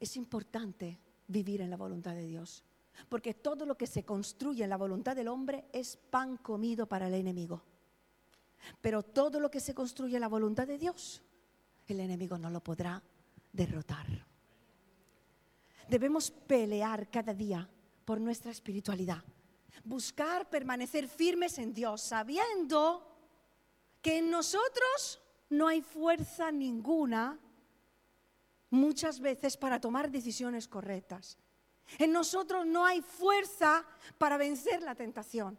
Es 0.00 0.16
importante 0.16 0.98
vivir 1.26 1.60
en 1.60 1.70
la 1.70 1.76
voluntad 1.76 2.14
de 2.14 2.26
Dios. 2.26 2.64
Porque 3.08 3.34
todo 3.34 3.66
lo 3.66 3.76
que 3.76 3.86
se 3.86 4.04
construye 4.04 4.64
en 4.64 4.70
la 4.70 4.76
voluntad 4.76 5.14
del 5.14 5.28
hombre 5.28 5.66
es 5.72 5.96
pan 5.96 6.36
comido 6.36 6.86
para 6.86 7.08
el 7.08 7.14
enemigo. 7.14 7.62
Pero 8.80 9.02
todo 9.02 9.40
lo 9.40 9.50
que 9.50 9.60
se 9.60 9.74
construye 9.74 10.16
en 10.16 10.22
la 10.22 10.28
voluntad 10.28 10.66
de 10.66 10.78
Dios, 10.78 11.22
el 11.86 12.00
enemigo 12.00 12.38
no 12.38 12.50
lo 12.50 12.60
podrá 12.60 13.02
derrotar. 13.52 14.06
Debemos 15.88 16.30
pelear 16.30 17.10
cada 17.10 17.32
día 17.32 17.68
por 18.04 18.20
nuestra 18.20 18.50
espiritualidad. 18.50 19.22
Buscar 19.84 20.48
permanecer 20.50 21.08
firmes 21.08 21.58
en 21.58 21.72
Dios, 21.72 22.02
sabiendo 22.02 23.06
que 24.02 24.18
en 24.18 24.30
nosotros 24.30 25.20
no 25.50 25.66
hay 25.66 25.80
fuerza 25.80 26.50
ninguna 26.50 27.38
muchas 28.70 29.20
veces 29.20 29.56
para 29.56 29.80
tomar 29.80 30.10
decisiones 30.10 30.68
correctas. 30.68 31.38
En 31.96 32.12
nosotros 32.12 32.66
no 32.66 32.84
hay 32.84 33.00
fuerza 33.00 33.86
para 34.18 34.36
vencer 34.36 34.82
la 34.82 34.94
tentación. 34.94 35.58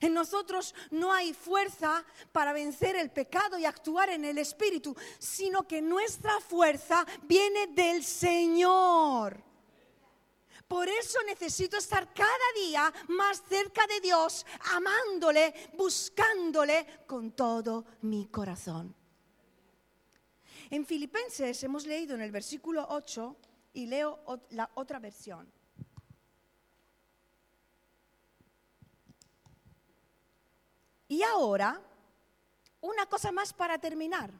En 0.00 0.12
nosotros 0.12 0.74
no 0.90 1.12
hay 1.12 1.32
fuerza 1.32 2.04
para 2.32 2.52
vencer 2.52 2.96
el 2.96 3.10
pecado 3.10 3.58
y 3.58 3.64
actuar 3.64 4.10
en 4.10 4.24
el 4.24 4.38
Espíritu, 4.38 4.96
sino 5.18 5.68
que 5.68 5.80
nuestra 5.80 6.40
fuerza 6.40 7.06
viene 7.22 7.68
del 7.68 8.02
Señor. 8.04 9.42
Por 10.66 10.88
eso 10.88 11.18
necesito 11.26 11.76
estar 11.76 12.12
cada 12.12 12.28
día 12.56 12.92
más 13.08 13.42
cerca 13.48 13.86
de 13.86 14.00
Dios, 14.00 14.44
amándole, 14.72 15.54
buscándole 15.74 17.04
con 17.06 17.32
todo 17.32 17.84
mi 18.02 18.26
corazón. 18.26 18.94
En 20.70 20.84
Filipenses 20.86 21.62
hemos 21.62 21.86
leído 21.86 22.14
en 22.14 22.22
el 22.22 22.32
versículo 22.32 22.86
8 22.90 23.36
y 23.74 23.86
leo 23.86 24.20
la 24.50 24.70
otra 24.74 24.98
versión. 24.98 25.52
Y 31.08 31.22
ahora, 31.22 31.80
una 32.80 33.06
cosa 33.06 33.30
más 33.30 33.52
para 33.52 33.78
terminar. 33.78 34.32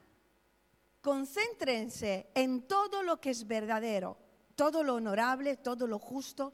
Concéntrense 1.01 2.31
en 2.33 2.67
todo 2.67 3.03
lo 3.03 3.21
que 3.21 3.29
es 3.29 3.45
verdadero, 3.45 4.17
todo 4.55 4.83
lo 4.83 4.95
honorable, 4.95 5.57
todo 5.57 5.85
lo 5.85 5.99
justo, 5.99 6.53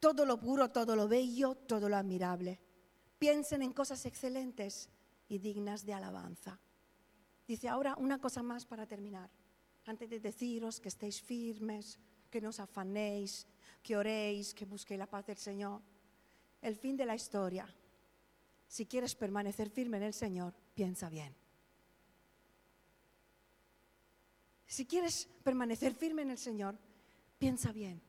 todo 0.00 0.26
lo 0.26 0.38
puro, 0.38 0.70
todo 0.70 0.96
lo 0.96 1.06
bello, 1.06 1.54
todo 1.54 1.88
lo 1.88 1.96
admirable. 1.96 2.60
Piensen 3.18 3.62
en 3.62 3.72
cosas 3.72 4.04
excelentes 4.06 4.90
y 5.28 5.38
dignas 5.38 5.86
de 5.86 5.94
alabanza. 5.94 6.58
Dice 7.46 7.68
ahora 7.68 7.94
una 7.96 8.20
cosa 8.20 8.42
más 8.42 8.66
para 8.66 8.86
terminar. 8.86 9.30
Antes 9.86 10.10
de 10.10 10.18
deciros 10.18 10.80
que 10.80 10.88
estéis 10.88 11.22
firmes, 11.22 11.98
que 12.34 12.42
no 12.42 12.50
os 12.50 12.58
afanéis, 12.58 13.46
que 13.78 13.94
oréis, 13.94 14.50
que 14.58 14.66
busquéis 14.66 14.98
la 14.98 15.06
paz 15.06 15.22
del 15.30 15.38
Señor. 15.38 15.78
El 16.60 16.74
fin 16.74 16.96
de 16.96 17.06
la 17.06 17.14
historia 17.14 17.62
si 18.74 18.86
quieres 18.86 19.14
permanecer 19.14 19.70
firme 19.70 19.98
en 19.98 20.02
el 20.02 20.14
Señor, 20.14 20.52
piensa 20.74 21.08
bien. 21.08 21.32
Si 24.66 24.84
quieres 24.84 25.28
permanecer 25.44 25.94
firme 25.94 26.22
en 26.22 26.30
el 26.30 26.38
Señor, 26.38 26.76
piensa 27.38 27.70
bien. 27.70 28.02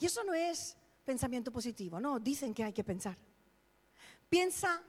Y 0.00 0.06
eso 0.06 0.24
no 0.24 0.34
es 0.34 0.76
pensamiento 1.04 1.52
positivo, 1.52 2.00
no, 2.00 2.18
dicen 2.18 2.52
que 2.52 2.64
hay 2.64 2.72
que 2.72 2.82
pensar. 2.82 3.16
Piensa 4.28 4.82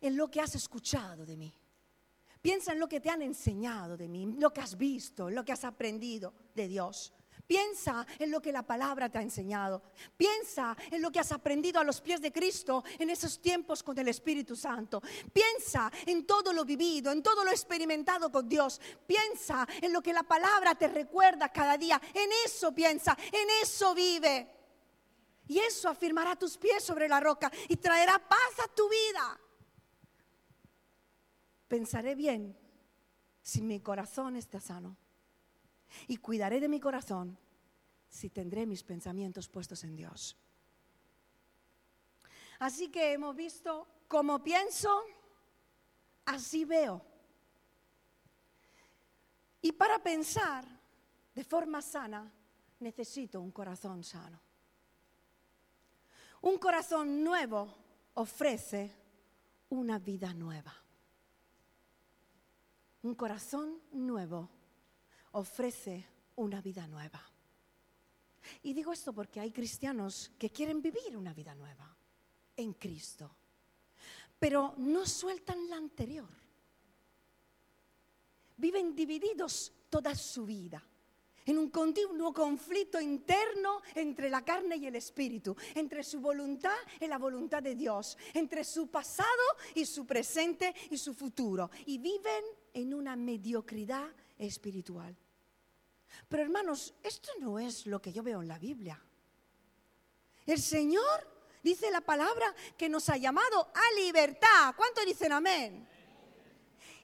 en 0.00 0.16
lo 0.16 0.28
que 0.28 0.40
has 0.40 0.56
escuchado 0.56 1.24
de 1.24 1.36
mí. 1.36 1.54
Piensa 2.42 2.72
en 2.72 2.80
lo 2.80 2.88
que 2.88 2.98
te 2.98 3.10
han 3.10 3.22
enseñado 3.22 3.96
de 3.96 4.08
mí, 4.08 4.34
lo 4.36 4.52
que 4.52 4.62
has 4.62 4.76
visto, 4.76 5.30
lo 5.30 5.44
que 5.44 5.52
has 5.52 5.62
aprendido 5.62 6.34
de 6.56 6.66
Dios. 6.66 7.12
Piensa 7.46 8.06
en 8.18 8.30
lo 8.30 8.40
que 8.40 8.52
la 8.52 8.62
palabra 8.62 9.08
te 9.08 9.18
ha 9.18 9.22
enseñado. 9.22 9.82
Piensa 10.16 10.76
en 10.90 11.02
lo 11.02 11.10
que 11.10 11.20
has 11.20 11.32
aprendido 11.32 11.80
a 11.80 11.84
los 11.84 12.00
pies 12.00 12.20
de 12.20 12.32
Cristo 12.32 12.84
en 12.98 13.10
esos 13.10 13.40
tiempos 13.40 13.82
con 13.82 13.98
el 13.98 14.08
Espíritu 14.08 14.56
Santo. 14.56 15.00
Piensa 15.32 15.90
en 16.06 16.26
todo 16.26 16.52
lo 16.52 16.64
vivido, 16.64 17.12
en 17.12 17.22
todo 17.22 17.44
lo 17.44 17.50
experimentado 17.50 18.30
con 18.30 18.48
Dios. 18.48 18.80
Piensa 19.06 19.66
en 19.80 19.92
lo 19.92 20.02
que 20.02 20.12
la 20.12 20.22
palabra 20.22 20.74
te 20.74 20.88
recuerda 20.88 21.50
cada 21.50 21.78
día. 21.78 22.00
En 22.14 22.30
eso 22.44 22.74
piensa, 22.74 23.16
en 23.32 23.48
eso 23.62 23.94
vive. 23.94 24.54
Y 25.46 25.58
eso 25.58 25.88
afirmará 25.88 26.36
tus 26.36 26.58
pies 26.58 26.84
sobre 26.84 27.08
la 27.08 27.20
roca 27.20 27.50
y 27.68 27.76
traerá 27.76 28.18
paz 28.18 28.60
a 28.64 28.74
tu 28.74 28.88
vida. 28.88 29.40
Pensaré 31.66 32.14
bien 32.14 32.56
si 33.40 33.62
mi 33.62 33.80
corazón 33.80 34.36
está 34.36 34.60
sano 34.60 34.96
y 36.06 36.16
cuidaré 36.18 36.60
de 36.60 36.68
mi 36.68 36.80
corazón 36.80 37.38
si 38.08 38.30
tendré 38.30 38.66
mis 38.66 38.82
pensamientos 38.82 39.48
puestos 39.48 39.84
en 39.84 39.96
Dios. 39.96 40.36
Así 42.58 42.88
que 42.90 43.12
hemos 43.12 43.36
visto 43.36 43.86
cómo 44.08 44.42
pienso, 44.42 45.02
así 46.24 46.64
veo. 46.64 47.04
Y 49.60 49.72
para 49.72 49.98
pensar 50.02 50.64
de 51.34 51.44
forma 51.44 51.82
sana, 51.82 52.32
necesito 52.80 53.40
un 53.40 53.52
corazón 53.52 54.02
sano. 54.02 54.40
Un 56.40 56.58
corazón 56.58 57.22
nuevo 57.22 57.74
ofrece 58.14 58.94
una 59.70 59.98
vida 59.98 60.32
nueva. 60.32 60.74
Un 63.02 63.14
corazón 63.14 63.80
nuevo 63.92 64.48
ofrece 65.32 66.06
una 66.36 66.60
vida 66.60 66.86
nueva. 66.86 67.22
Y 68.62 68.72
digo 68.72 68.92
esto 68.92 69.12
porque 69.12 69.40
hay 69.40 69.50
cristianos 69.50 70.30
que 70.38 70.50
quieren 70.50 70.80
vivir 70.80 71.16
una 71.16 71.34
vida 71.34 71.54
nueva 71.54 71.94
en 72.56 72.72
Cristo, 72.74 73.30
pero 74.38 74.74
no 74.78 75.06
sueltan 75.06 75.68
la 75.68 75.76
anterior. 75.76 76.28
Viven 78.56 78.94
divididos 78.94 79.72
toda 79.88 80.14
su 80.14 80.44
vida 80.46 80.82
en 81.48 81.58
un 81.58 81.70
continuo 81.70 82.32
conflicto 82.32 83.00
interno 83.00 83.80
entre 83.94 84.28
la 84.28 84.44
carne 84.44 84.76
y 84.76 84.86
el 84.86 84.96
espíritu, 84.96 85.56
entre 85.74 86.02
su 86.02 86.20
voluntad 86.20 86.76
y 87.00 87.06
la 87.06 87.16
voluntad 87.16 87.62
de 87.62 87.74
Dios, 87.74 88.18
entre 88.34 88.64
su 88.64 88.88
pasado 88.88 89.28
y 89.74 89.86
su 89.86 90.06
presente 90.06 90.74
y 90.90 90.98
su 90.98 91.14
futuro, 91.14 91.70
y 91.86 91.96
viven 91.96 92.44
en 92.74 92.92
una 92.92 93.16
mediocridad 93.16 94.10
espiritual. 94.38 95.16
Pero 96.28 96.42
hermanos, 96.42 96.94
esto 97.02 97.30
no 97.40 97.58
es 97.58 97.86
lo 97.86 98.00
que 98.00 98.12
yo 98.12 98.22
veo 98.22 98.40
en 98.40 98.48
la 98.48 98.58
Biblia. 98.58 99.00
El 100.46 100.60
Señor 100.60 101.28
dice 101.62 101.90
la 101.90 102.00
palabra 102.00 102.54
que 102.76 102.88
nos 102.88 103.08
ha 103.08 103.16
llamado 103.16 103.70
a 103.74 104.00
libertad. 104.00 104.74
¿Cuánto 104.76 105.04
dicen 105.04 105.32
amén? 105.32 105.88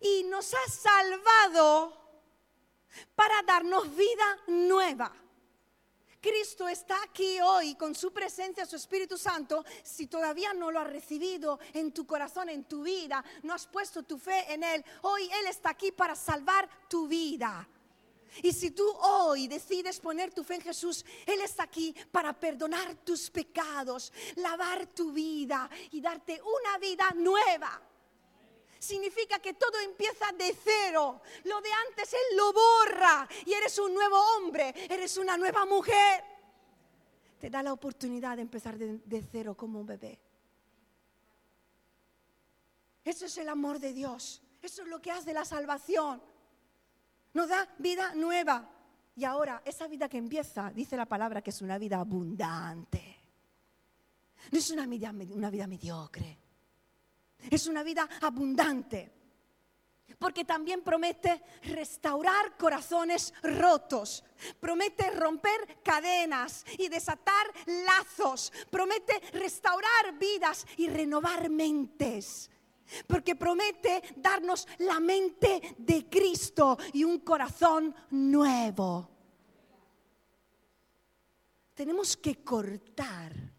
Y 0.01 0.25
nos 0.25 0.53
ha 0.55 0.70
salvado 0.70 2.05
para 3.14 3.42
darnos 3.42 3.94
vida 3.94 4.38
nueva. 4.47 5.24
Cristo 6.25 6.67
está 6.67 6.97
aquí 7.03 7.39
hoy 7.43 7.75
con 7.75 7.95
su 7.95 8.11
presencia, 8.11 8.65
su 8.65 8.77
Espíritu 8.77 9.19
Santo. 9.19 9.63
Si 9.83 10.07
todavía 10.07 10.55
no 10.55 10.71
lo 10.71 10.81
has 10.81 10.87
recibido 10.87 11.59
en 11.75 11.93
tu 11.93 12.07
corazón, 12.07 12.49
en 12.49 12.65
tu 12.65 12.83
vida, 12.83 13.23
no 13.43 13.53
has 13.53 13.67
puesto 13.67 14.05
tu 14.05 14.17
fe 14.17 14.51
en 14.51 14.63
Él, 14.63 14.83
hoy 15.03 15.25
Él 15.25 15.47
está 15.49 15.69
aquí 15.69 15.93
para 15.93 16.17
salvar 16.17 16.67
tu 16.89 17.07
vida. 17.07 17.69
Y 18.43 18.55
si 18.55 18.71
tú 18.71 18.91
hoy 19.03 19.49
decides 19.49 20.01
poner 20.01 20.33
tu 20.33 20.43
fe 20.43 20.55
en 20.55 20.63
Jesús, 20.63 21.05
Él 21.27 21.43
está 21.43 21.65
aquí 21.65 21.95
para 22.11 22.33
perdonar 22.33 22.95
tus 23.05 23.29
pecados, 23.29 24.11
lavar 24.37 24.87
tu 24.87 25.13
vida 25.13 25.69
y 25.91 26.01
darte 26.01 26.41
una 26.41 26.79
vida 26.79 27.11
nueva. 27.17 27.83
Significa 28.85 29.38
que 29.38 29.55
todo 29.55 29.81
empieza 29.81 30.31
de 30.37 30.55
cero. 30.62 31.23
Lo 31.44 31.61
de 31.62 31.70
antes 31.88 32.12
Él 32.12 32.37
lo 32.37 32.53
borra 32.53 33.27
y 33.47 33.55
eres 33.55 33.79
un 33.79 33.94
nuevo 33.94 34.20
hombre, 34.37 34.75
eres 34.90 35.16
una 35.16 35.38
nueva 35.38 35.64
mujer. 35.64 36.23
Te 37.40 37.49
da 37.49 37.62
la 37.62 37.73
oportunidad 37.73 38.37
de 38.37 38.42
empezar 38.42 38.77
de, 38.77 39.23
cero 39.33 39.57
como 39.57 39.81
un 39.81 39.87
bebé. 39.87 40.20
Eso 43.03 43.25
es 43.25 43.38
el 43.38 43.49
amor 43.49 43.79
de 43.79 43.94
Dios. 43.94 44.42
Eso 44.61 44.83
es 44.83 44.88
lo 44.88 45.01
que 45.01 45.11
hace 45.11 45.33
la 45.33 45.47
salvación 45.47 46.23
nos 47.33 47.49
da 47.49 47.66
vida 47.79 48.14
nueva. 48.14 48.70
Y 49.16 49.25
ahora, 49.25 49.62
esa 49.64 49.88
vida 49.88 50.11
que 50.11 50.18
empieza, 50.18 50.70
dice 50.70 50.94
la 50.94 51.07
palabra 51.07 51.40
que 51.40 51.51
es 51.51 51.62
una 51.62 51.79
vida 51.79 52.01
abundante. 52.01 53.16
No 54.53 54.59
es 54.59 54.70
una 54.70 54.87
vida 55.51 55.66
mediocre. 55.66 56.43
Es 57.50 57.66
una 57.66 57.83
vida 57.83 58.09
abundante. 58.20 59.12
Porque 60.18 60.44
también 60.44 60.83
promete 60.83 61.42
restaurar 61.62 62.57
corazones 62.57 63.33
rotos. 63.42 64.24
Promete 64.61 65.11
romper 65.11 65.83
cadenas 65.83 66.64
y 66.78 66.88
desatar 66.88 67.46
lazos. 67.87 68.52
Promete 68.70 69.20
restaurar 69.33 70.18
vidas 70.18 70.66
y 70.76 70.88
renovar 70.88 71.48
mentes 71.50 72.50
porque 73.07 73.35
promete 73.35 74.02
darnos 74.16 74.68
la 74.78 75.00
mente 75.00 75.74
de 75.78 76.09
Cristo 76.09 76.76
y 76.92 77.04
un 77.04 77.20
corazón 77.20 77.94
nuevo. 78.11 79.11
Tenemos 81.74 82.16
que 82.16 82.42
cortar 82.44 83.54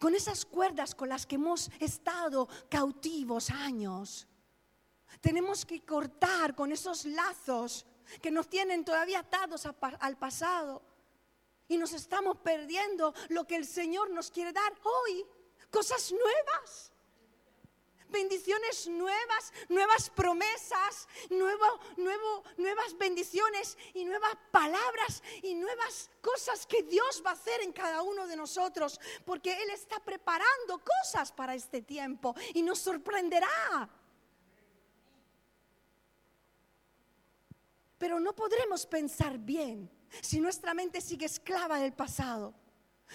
con 0.00 0.14
esas 0.14 0.46
cuerdas 0.46 0.94
con 0.94 1.10
las 1.10 1.26
que 1.26 1.36
hemos 1.36 1.70
estado 1.78 2.48
cautivos 2.68 3.50
años. 3.50 4.26
Tenemos 5.20 5.66
que 5.66 5.84
cortar 5.84 6.54
con 6.54 6.72
esos 6.72 7.04
lazos 7.04 7.84
que 8.22 8.30
nos 8.30 8.48
tienen 8.48 8.84
todavía 8.84 9.20
atados 9.20 9.66
al 9.66 10.16
pasado. 10.16 10.82
Y 11.68 11.76
nos 11.76 11.92
estamos 11.92 12.38
perdiendo 12.38 13.14
lo 13.28 13.46
que 13.46 13.56
el 13.56 13.66
Señor 13.66 14.10
nos 14.10 14.30
quiere 14.30 14.52
dar 14.52 14.72
hoy, 14.82 15.24
cosas 15.70 16.10
nuevas 16.10 16.90
bendiciones 18.10 18.86
nuevas, 18.88 19.52
nuevas 19.68 20.10
promesas, 20.10 21.08
nuevo, 21.30 21.80
nuevo, 21.96 22.44
nuevas 22.56 22.96
bendiciones 22.98 23.76
y 23.94 24.04
nuevas 24.04 24.36
palabras 24.50 25.22
y 25.42 25.54
nuevas 25.54 26.10
cosas 26.20 26.66
que 26.66 26.82
Dios 26.82 27.22
va 27.24 27.30
a 27.30 27.34
hacer 27.34 27.62
en 27.62 27.72
cada 27.72 28.02
uno 28.02 28.26
de 28.26 28.36
nosotros, 28.36 29.00
porque 29.24 29.52
Él 29.62 29.70
está 29.70 30.00
preparando 30.00 30.82
cosas 30.84 31.32
para 31.32 31.54
este 31.54 31.82
tiempo 31.82 32.34
y 32.54 32.62
nos 32.62 32.78
sorprenderá. 32.78 33.88
Pero 37.98 38.18
no 38.18 38.34
podremos 38.34 38.86
pensar 38.86 39.38
bien 39.38 39.90
si 40.22 40.40
nuestra 40.40 40.74
mente 40.74 41.00
sigue 41.00 41.26
esclava 41.26 41.78
del 41.78 41.92
pasado. 41.92 42.54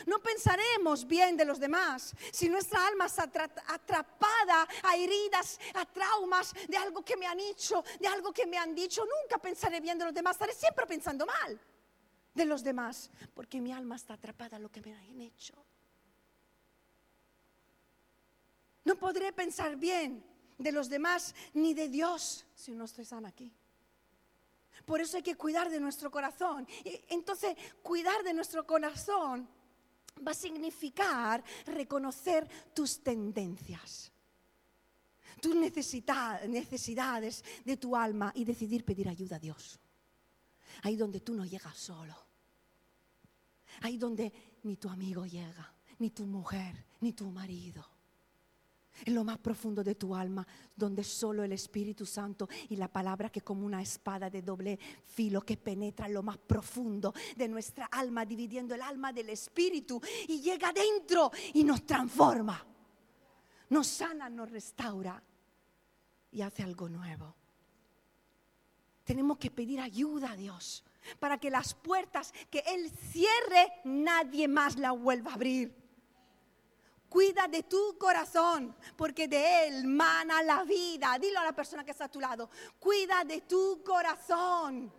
No 0.06 0.20
pensaremos 0.20 1.08
bien 1.08 1.38
de 1.38 1.46
los 1.46 1.60
demás 1.60 2.14
si 2.32 2.50
nuestra 2.50 2.86
alma 2.86 3.06
está 3.06 3.24
atrapada 3.68 4.68
a 4.84 4.96
heridas, 4.98 5.60
a 5.74 5.86
traumas 5.86 6.54
de 6.68 6.78
algo 6.78 7.04
que 7.04 7.16
me 7.16 7.26
han 7.26 7.40
hecho, 7.40 7.84
de 8.00 8.08
algo 8.08 8.34
que 8.34 8.46
me 8.46 8.58
han 8.58 8.76
dicho. 8.76 9.04
Nunca 9.06 9.42
pensaré 9.42 9.80
bien 9.80 9.98
de 9.98 10.06
los 10.06 10.14
demás, 10.14 10.36
estaré 10.36 10.54
siempre 10.54 10.86
pensando 10.86 11.26
mal 11.26 11.60
de 12.34 12.46
los 12.46 12.64
demás, 12.64 13.10
porque 13.34 13.62
mi 13.62 13.72
alma 13.72 13.96
está 13.96 14.16
atrapada 14.16 14.58
a 14.58 14.60
lo 14.60 14.70
que 14.70 14.82
me 14.82 14.94
han 14.94 15.22
hecho. 15.22 15.56
No 18.84 18.96
podré 18.98 19.32
pensar 19.32 19.78
bien 19.78 20.24
de 20.58 20.72
los 20.72 20.90
demás 20.90 21.34
ni 21.54 21.74
de 21.74 21.88
Dios 21.88 22.46
si 22.54 22.74
no 22.74 22.86
estoy 22.86 23.06
sana 23.06 23.30
aquí. 23.30 23.52
Por 24.86 25.02
eso 25.02 25.18
hay 25.18 25.24
que 25.24 25.36
cuidar 25.36 25.70
de 25.70 25.80
nuestro 25.80 26.12
corazón. 26.12 26.68
Entonces, 27.10 27.56
cuidar 27.82 28.22
de 28.24 28.34
nuestro 28.34 28.68
corazón 28.68 29.50
va 30.26 30.32
a 30.32 30.36
significar 30.36 31.44
reconocer 31.66 32.48
tus 32.74 33.02
tendencias, 33.02 34.12
tus 35.42 35.56
necesidades 35.56 37.44
de 37.64 37.78
tu 37.78 37.96
alma 37.96 38.32
y 38.36 38.46
decidir 38.46 38.84
pedir 38.86 39.10
ayuda 39.10 39.38
a 39.38 39.40
Dios. 39.40 39.80
Ahí 40.84 40.96
donde 40.96 41.22
tú 41.22 41.34
no 41.34 41.46
llegas 41.46 41.78
solo. 41.78 42.16
Ahí 43.82 43.98
donde 43.98 44.60
ni 44.64 44.78
tu 44.78 44.90
amigo 44.90 45.26
llega, 45.26 45.74
ni 46.00 46.12
tu 46.12 46.26
mujer, 46.26 46.86
ni 47.02 47.14
tu 47.14 47.30
marido 47.30 47.95
en 49.04 49.14
lo 49.14 49.24
más 49.24 49.38
profundo 49.38 49.84
de 49.84 49.96
tu 49.96 50.16
alma, 50.16 50.48
donde 50.76 51.04
solo 51.04 51.44
el 51.44 51.52
Espíritu 51.52 52.06
Santo 52.06 52.48
y 52.70 52.76
la 52.76 52.88
palabra 52.88 53.30
que 53.30 53.42
como 53.42 53.66
una 53.66 53.82
espada 53.82 54.30
de 54.30 54.42
doble 54.42 54.80
filo 55.06 55.42
que 55.42 55.58
penetra 55.58 56.08
en 56.08 56.14
lo 56.14 56.24
más 56.24 56.38
profundo 56.38 57.14
de 57.36 57.48
nuestra 57.48 57.86
alma, 57.88 58.26
dividiendo 58.26 58.76
el 58.76 58.82
alma 58.82 59.12
del 59.12 59.30
Espíritu 59.30 60.02
y 60.28 60.42
llega 60.42 60.72
dentro 60.72 61.32
y 61.54 61.64
nos 61.64 61.86
transforma, 61.86 62.66
nos 63.70 63.88
sana, 63.88 64.30
nos 64.30 64.50
restaura 64.50 65.22
y 66.32 66.42
hace 66.42 66.64
algo 66.64 66.88
nuevo. 66.90 67.36
Tenemos 69.04 69.38
que 69.38 69.52
pedir 69.52 69.80
ayuda 69.80 70.32
a 70.32 70.36
Dios 70.36 70.84
para 71.20 71.38
que 71.38 71.52
las 71.52 71.74
puertas 71.74 72.34
que 72.50 72.64
Él 72.66 72.90
cierre, 73.12 73.72
nadie 73.84 74.48
más 74.48 74.78
la 74.78 74.92
vuelva 74.92 75.32
a 75.32 75.36
abrir. 75.36 75.85
Cuida 77.10 77.48
de 77.48 77.64
tu 77.64 77.98
corazón, 77.98 78.76
porque 78.98 79.28
de 79.28 79.68
él 79.68 79.86
mana 79.86 80.44
la 80.44 80.64
vida. 80.64 81.18
Dilo 81.20 81.40
a 81.40 81.44
la 81.44 81.54
persona 81.54 81.84
que 81.84 81.92
está 81.92 82.06
a 82.06 82.12
tu 82.12 82.20
lado. 82.20 82.50
Cuida 82.80 83.24
de 83.24 83.42
tu 83.42 83.82
corazón. 83.84 84.92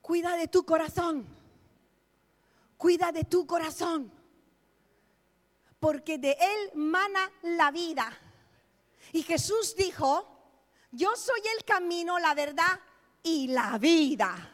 Cuida 0.00 0.36
de 0.36 0.48
tu 0.48 0.66
corazón. 0.66 1.26
Cuida 2.76 3.10
de 3.10 3.24
tu 3.24 3.46
corazón. 3.46 4.12
Porque 5.80 6.18
de 6.18 6.32
él 6.32 6.72
mana 6.74 7.30
la 7.42 7.70
vida. 7.70 8.12
Y 9.12 9.22
Jesús 9.22 9.74
dijo, 9.76 10.33
yo 10.94 11.14
soy 11.16 11.40
el 11.56 11.64
camino, 11.64 12.18
la 12.18 12.34
verdad 12.34 12.80
y 13.22 13.48
la 13.48 13.78
vida. 13.78 14.50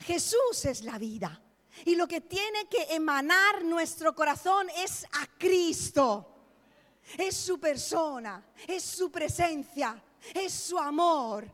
Jesús 0.00 0.64
es 0.64 0.82
la 0.82 0.98
vida. 0.98 1.40
Y 1.84 1.94
lo 1.94 2.08
que 2.08 2.20
tiene 2.20 2.66
que 2.68 2.94
emanar 2.94 3.64
nuestro 3.64 4.14
corazón 4.14 4.68
es 4.76 5.04
a 5.04 5.26
Cristo. 5.38 6.34
Es 7.16 7.36
su 7.36 7.58
persona, 7.58 8.44
es 8.66 8.82
su 8.82 9.10
presencia, 9.10 10.02
es 10.34 10.52
su 10.52 10.78
amor. 10.78 11.48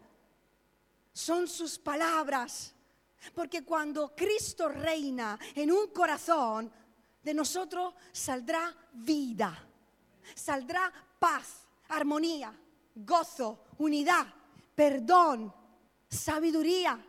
Son 1.13 1.47
sus 1.47 1.79
palabras. 1.79 2.75
Porque 3.35 3.65
cuando 3.65 4.15
Cristo 4.15 4.69
reina 4.69 5.39
en 5.55 5.73
un 5.73 5.89
corazón, 5.89 6.71
de 7.25 7.33
nosotros 7.33 7.95
saldrá 8.13 8.73
vida, 8.93 9.67
saldrá 10.35 10.93
paz, 11.19 11.67
armonía, 11.89 12.55
gozo, 12.95 13.65
unidad, 13.79 14.27
perdón, 14.75 15.53
sabiduría 16.09 17.05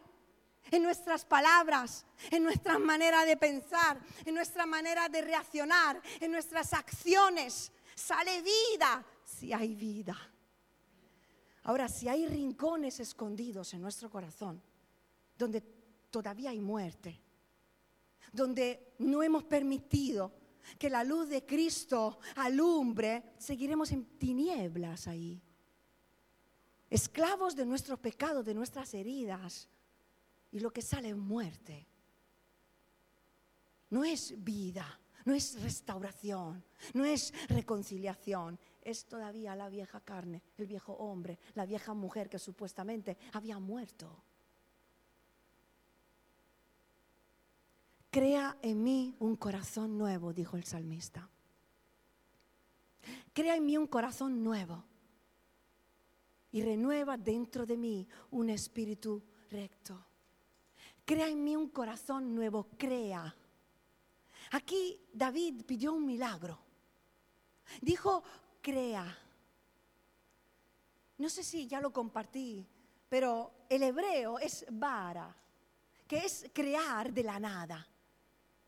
en 0.72 0.84
nuestras 0.84 1.26
palabras, 1.26 2.06
en 2.32 2.44
nuestra 2.44 2.80
manera 2.80 3.24
de 3.26 3.38
pensar, 3.38 4.00
en 4.26 4.34
nuestra 4.34 4.66
manera 4.66 5.08
de 5.10 5.22
reaccionar, 5.22 6.02
en 6.20 6.32
nuestras 6.32 6.74
acciones. 6.74 7.72
Sale 7.94 8.42
vida 8.42 9.06
si 9.24 9.54
hay 9.54 9.76
vida. 9.76 10.18
Ahora, 11.64 11.88
si 11.88 12.08
hay 12.08 12.28
rincones 12.28 13.00
escondidos 13.00 13.74
en 13.74 13.82
nuestro 13.82 14.10
corazón, 14.10 14.62
donde 15.38 15.62
todavía 16.10 16.52
hay 16.52 16.60
muerte, 16.60 17.22
donde 18.32 18.96
no 19.00 19.24
hemos 19.24 19.44
permitido 19.44 20.34
que 20.78 20.90
la 20.90 21.04
luz 21.04 21.30
de 21.30 21.46
Cristo 21.46 22.20
alumbre, 22.36 23.34
seguiremos 23.38 23.92
en 23.92 24.18
tinieblas 24.18 25.08
ahí 25.08 25.42
esclavos 26.96 27.56
de 27.58 27.66
nuestro 27.66 27.98
pecado, 27.98 28.42
de 28.42 28.54
nuestras 28.54 28.94
heridas, 28.94 29.68
y 30.52 30.60
lo 30.60 30.72
que 30.72 30.82
sale 30.82 31.10
es 31.10 31.18
muerte. 31.18 31.86
No 33.90 34.06
es 34.06 34.34
vida, 34.44 35.00
no 35.26 35.34
es 35.34 35.62
restauración, 35.62 36.64
no 36.94 37.04
es 37.04 37.34
reconciliación, 37.50 38.58
es 38.82 39.06
todavía 39.06 39.56
la 39.56 39.68
vieja 39.68 40.00
carne, 40.00 40.42
el 40.58 40.68
viejo 40.68 40.94
hombre, 40.94 41.38
la 41.54 41.66
vieja 41.66 41.94
mujer 41.94 42.30
que 42.30 42.40
supuestamente 42.40 43.18
había 43.34 43.60
muerto. 43.60 44.24
Crea 48.10 48.58
en 48.62 48.82
mí 48.82 49.16
un 49.20 49.36
corazón 49.36 49.98
nuevo, 49.98 50.32
dijo 50.32 50.56
el 50.56 50.64
salmista. 50.64 51.30
Crea 53.34 53.58
en 53.58 53.66
mí 53.66 53.76
un 53.76 53.88
corazón 53.88 54.42
nuevo 54.42 54.86
y 56.56 56.64
renueva 56.64 57.18
dentro 57.18 57.66
de 57.66 57.76
mí 57.76 58.08
un 58.32 58.50
espíritu 58.50 59.22
recto. 59.52 60.06
Crea 61.04 61.28
en 61.28 61.44
mí 61.44 61.54
un 61.54 61.68
corazón 61.68 62.34
nuevo, 62.34 62.70
crea. 62.78 63.36
Aquí 64.52 64.98
David 65.12 65.66
pidió 65.66 65.92
un 65.92 66.06
milagro. 66.06 66.58
Dijo, 67.82 68.24
crea. 68.62 69.06
No 71.18 71.28
sé 71.28 71.44
si 71.44 71.68
ya 71.68 71.82
lo 71.82 71.92
compartí, 71.92 72.66
pero 73.10 73.66
el 73.68 73.84
hebreo 73.84 74.40
es 74.40 74.66
vara, 74.70 75.36
que 76.08 76.20
es 76.20 76.50
crear 76.54 77.12
de 77.12 77.24
la 77.24 77.38
nada. 77.38 77.86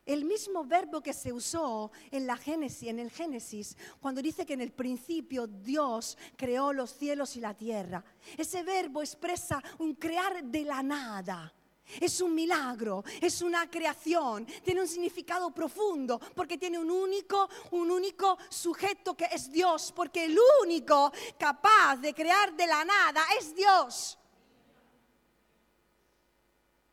El 0.08 0.24
mismo 0.24 0.64
verbo 0.64 1.02
que 1.02 1.12
se 1.12 1.34
usó 1.34 1.92
en, 2.10 2.26
la 2.26 2.38
Génesis, 2.38 2.88
en 2.88 2.98
el 2.98 3.10
Génesis, 3.10 3.76
cuando 4.00 4.22
dice 4.22 4.46
que 4.46 4.54
en 4.54 4.62
el 4.62 4.72
principio 4.72 5.46
Dios 5.46 6.16
creó 6.34 6.72
los 6.72 6.94
cielos 6.94 7.36
y 7.36 7.40
la 7.40 7.52
tierra. 7.52 8.02
Ese 8.38 8.62
verbo 8.62 9.02
expresa 9.02 9.62
un 9.78 9.96
crear 9.96 10.42
de 10.42 10.62
la 10.62 10.82
nada. 10.82 11.52
Es 12.00 12.22
un 12.22 12.34
milagro, 12.34 13.04
es 13.20 13.42
una 13.42 13.68
creación, 13.68 14.46
tiene 14.64 14.80
un 14.80 14.88
significado 14.88 15.50
profundo 15.50 16.18
porque 16.34 16.56
tiene 16.56 16.78
un 16.78 16.90
único, 16.90 17.46
un 17.72 17.90
único 17.90 18.38
sujeto 18.48 19.14
que 19.14 19.26
es 19.30 19.52
Dios, 19.52 19.92
porque 19.94 20.24
el 20.24 20.38
único 20.62 21.12
capaz 21.38 21.96
de 21.96 22.14
crear 22.14 22.56
de 22.56 22.66
la 22.66 22.82
nada 22.82 23.22
es 23.38 23.54
Dios. 23.54 24.18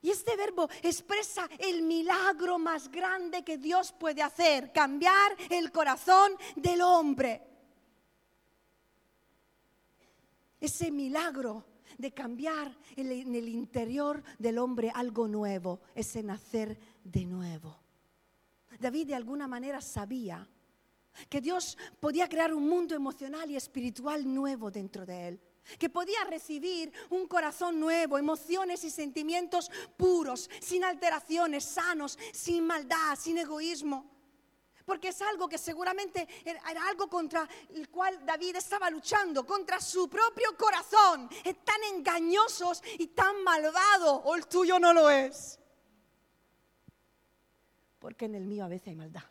Y 0.05 0.11
este 0.11 0.35
verbo 0.35 0.69
expresa 0.83 1.49
el 1.57 1.81
milagro 1.81 2.59
más 2.59 2.91
grande 2.91 3.43
que 3.43 3.57
Dios 3.57 3.91
puede 3.91 4.21
hacer, 4.21 4.71
cambiar 4.71 5.35
el 5.49 5.71
corazón 5.71 6.33
del 6.55 6.81
hombre. 6.81 7.41
Ese 10.59 10.91
milagro 10.91 11.65
de 11.97 12.13
cambiar 12.13 12.77
en 12.95 13.33
el 13.33 13.47
interior 13.49 14.21
del 14.37 14.59
hombre 14.59 14.91
algo 14.93 15.27
nuevo, 15.27 15.81
ese 15.95 16.21
nacer 16.21 16.77
de 17.03 17.25
nuevo. 17.25 17.75
David 18.79 19.07
de 19.07 19.15
alguna 19.15 19.47
manera 19.47 19.81
sabía 19.81 20.47
que 21.27 21.41
Dios 21.41 21.79
podía 21.99 22.29
crear 22.29 22.53
un 22.53 22.69
mundo 22.69 22.93
emocional 22.93 23.49
y 23.49 23.55
espiritual 23.55 24.31
nuevo 24.31 24.69
dentro 24.69 25.03
de 25.03 25.29
él. 25.29 25.41
Que 25.79 25.89
podía 25.89 26.23
recibir 26.25 26.91
un 27.09 27.27
corazón 27.27 27.79
nuevo, 27.79 28.17
emociones 28.17 28.83
y 28.83 28.89
sentimientos 28.89 29.71
puros, 29.97 30.49
sin 30.59 30.83
alteraciones, 30.83 31.63
sanos, 31.63 32.17
sin 32.31 32.65
maldad, 32.65 33.17
sin 33.17 33.37
egoísmo. 33.37 34.15
Porque 34.85 35.07
es 35.07 35.21
algo 35.23 35.49
que 35.49 35.57
seguramente 35.57 36.27
era 36.45 36.87
algo 36.87 37.09
contra 37.09 37.49
el 37.73 37.89
cual 37.89 38.23
David 38.23 38.57
estaba 38.57 38.89
luchando, 38.91 39.43
contra 39.45 39.81
su 39.81 40.07
propio 40.07 40.55
corazón. 40.55 41.27
Es 41.43 41.65
tan 41.65 41.83
engañosos 41.95 42.83
y 42.99 43.07
tan 43.07 43.43
malvado, 43.43 44.17
o 44.17 44.35
el 44.35 44.45
tuyo 44.45 44.77
no 44.79 44.93
lo 44.93 45.09
es. 45.09 45.59
Porque 47.97 48.25
en 48.25 48.35
el 48.35 48.45
mío 48.45 48.63
a 48.63 48.67
veces 48.67 48.89
hay 48.89 48.95
maldad. 48.95 49.23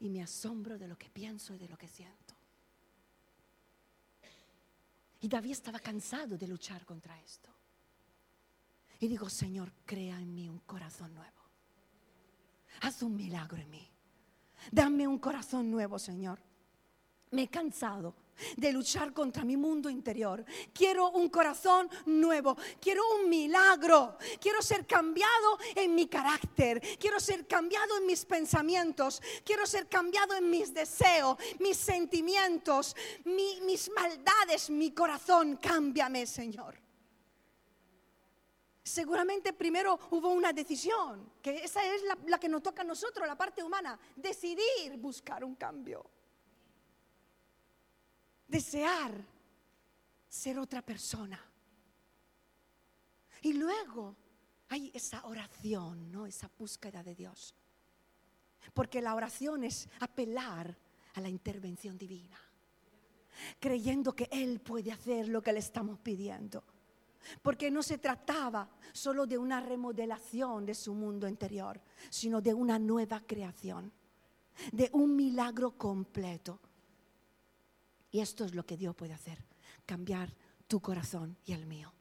Y 0.00 0.08
me 0.08 0.22
asombro 0.22 0.78
de 0.78 0.88
lo 0.88 0.96
que 0.96 1.10
pienso 1.10 1.54
y 1.54 1.58
de 1.58 1.68
lo 1.68 1.76
que 1.76 1.88
siento. 1.88 2.23
Y 5.24 5.28
David 5.28 5.52
estaba 5.52 5.78
cansado 5.78 6.36
de 6.36 6.46
luchar 6.46 6.84
contra 6.84 7.18
esto. 7.18 7.48
Y 9.00 9.08
digo, 9.08 9.30
Señor, 9.30 9.72
crea 9.86 10.20
en 10.20 10.34
mí 10.34 10.50
un 10.50 10.58
corazón 10.58 11.14
nuevo. 11.14 11.40
Haz 12.82 13.02
un 13.02 13.16
milagro 13.16 13.56
en 13.56 13.70
mí. 13.70 13.90
Dame 14.70 15.08
un 15.08 15.18
corazón 15.18 15.70
nuevo, 15.70 15.98
Señor. 15.98 16.42
Me 17.30 17.44
he 17.44 17.48
cansado 17.48 18.14
de 18.56 18.72
luchar 18.72 19.12
contra 19.12 19.44
mi 19.44 19.56
mundo 19.56 19.90
interior. 19.90 20.44
Quiero 20.72 21.10
un 21.10 21.28
corazón 21.28 21.88
nuevo, 22.06 22.56
quiero 22.80 23.02
un 23.16 23.28
milagro, 23.28 24.16
quiero 24.40 24.62
ser 24.62 24.86
cambiado 24.86 25.58
en 25.74 25.94
mi 25.94 26.06
carácter, 26.06 26.80
quiero 26.98 27.20
ser 27.20 27.46
cambiado 27.46 27.98
en 27.98 28.06
mis 28.06 28.24
pensamientos, 28.24 29.22
quiero 29.44 29.66
ser 29.66 29.88
cambiado 29.88 30.34
en 30.34 30.50
mis 30.50 30.72
deseos, 30.72 31.36
mis 31.60 31.76
sentimientos, 31.76 32.96
mis 33.24 33.90
maldades, 33.90 34.70
mi 34.70 34.92
corazón. 34.92 35.56
Cámbiame, 35.56 36.26
Señor. 36.26 36.82
Seguramente 38.82 39.54
primero 39.54 39.98
hubo 40.10 40.28
una 40.28 40.52
decisión, 40.52 41.32
que 41.40 41.64
esa 41.64 41.82
es 41.86 42.02
la, 42.02 42.18
la 42.26 42.38
que 42.38 42.50
nos 42.50 42.62
toca 42.62 42.82
a 42.82 42.84
nosotros, 42.84 43.26
la 43.26 43.36
parte 43.36 43.62
humana, 43.62 43.98
decidir 44.14 44.98
buscar 44.98 45.42
un 45.42 45.54
cambio 45.54 46.04
desear 48.46 49.24
ser 50.28 50.58
otra 50.58 50.82
persona. 50.82 51.40
Y 53.42 53.52
luego 53.52 54.16
hay 54.68 54.90
esa 54.94 55.24
oración, 55.26 56.10
¿no? 56.10 56.26
Esa 56.26 56.50
búsqueda 56.58 57.02
de 57.02 57.14
Dios. 57.14 57.54
Porque 58.72 59.00
la 59.00 59.14
oración 59.14 59.64
es 59.64 59.88
apelar 60.00 60.76
a 61.14 61.20
la 61.20 61.28
intervención 61.28 61.96
divina, 61.96 62.38
creyendo 63.60 64.14
que 64.14 64.28
Él 64.32 64.60
puede 64.60 64.90
hacer 64.90 65.28
lo 65.28 65.42
que 65.42 65.52
le 65.52 65.60
estamos 65.60 65.98
pidiendo. 66.00 66.64
Porque 67.42 67.70
no 67.70 67.82
se 67.82 67.98
trataba 67.98 68.68
solo 68.92 69.26
de 69.26 69.38
una 69.38 69.60
remodelación 69.60 70.66
de 70.66 70.74
su 70.74 70.94
mundo 70.94 71.28
interior, 71.28 71.80
sino 72.10 72.40
de 72.40 72.52
una 72.52 72.78
nueva 72.78 73.20
creación, 73.26 73.92
de 74.72 74.90
un 74.92 75.14
milagro 75.14 75.76
completo 75.78 76.60
y 78.14 78.20
esto 78.20 78.44
es 78.44 78.54
lo 78.54 78.64
que 78.64 78.76
Dios 78.76 78.94
puede 78.94 79.12
hacer, 79.12 79.44
cambiar 79.84 80.32
tu 80.68 80.80
corazón 80.80 81.36
y 81.44 81.52
el 81.52 81.66
mío. 81.66 81.92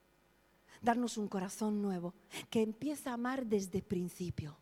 Darnos 0.79 1.17
un 1.17 1.27
corazón 1.27 1.81
nuevo 1.81 2.13
que 2.51 2.61
empieza 2.61 3.09
a 3.09 3.13
amar 3.15 3.47
desde 3.47 3.81
principio. 3.81 4.55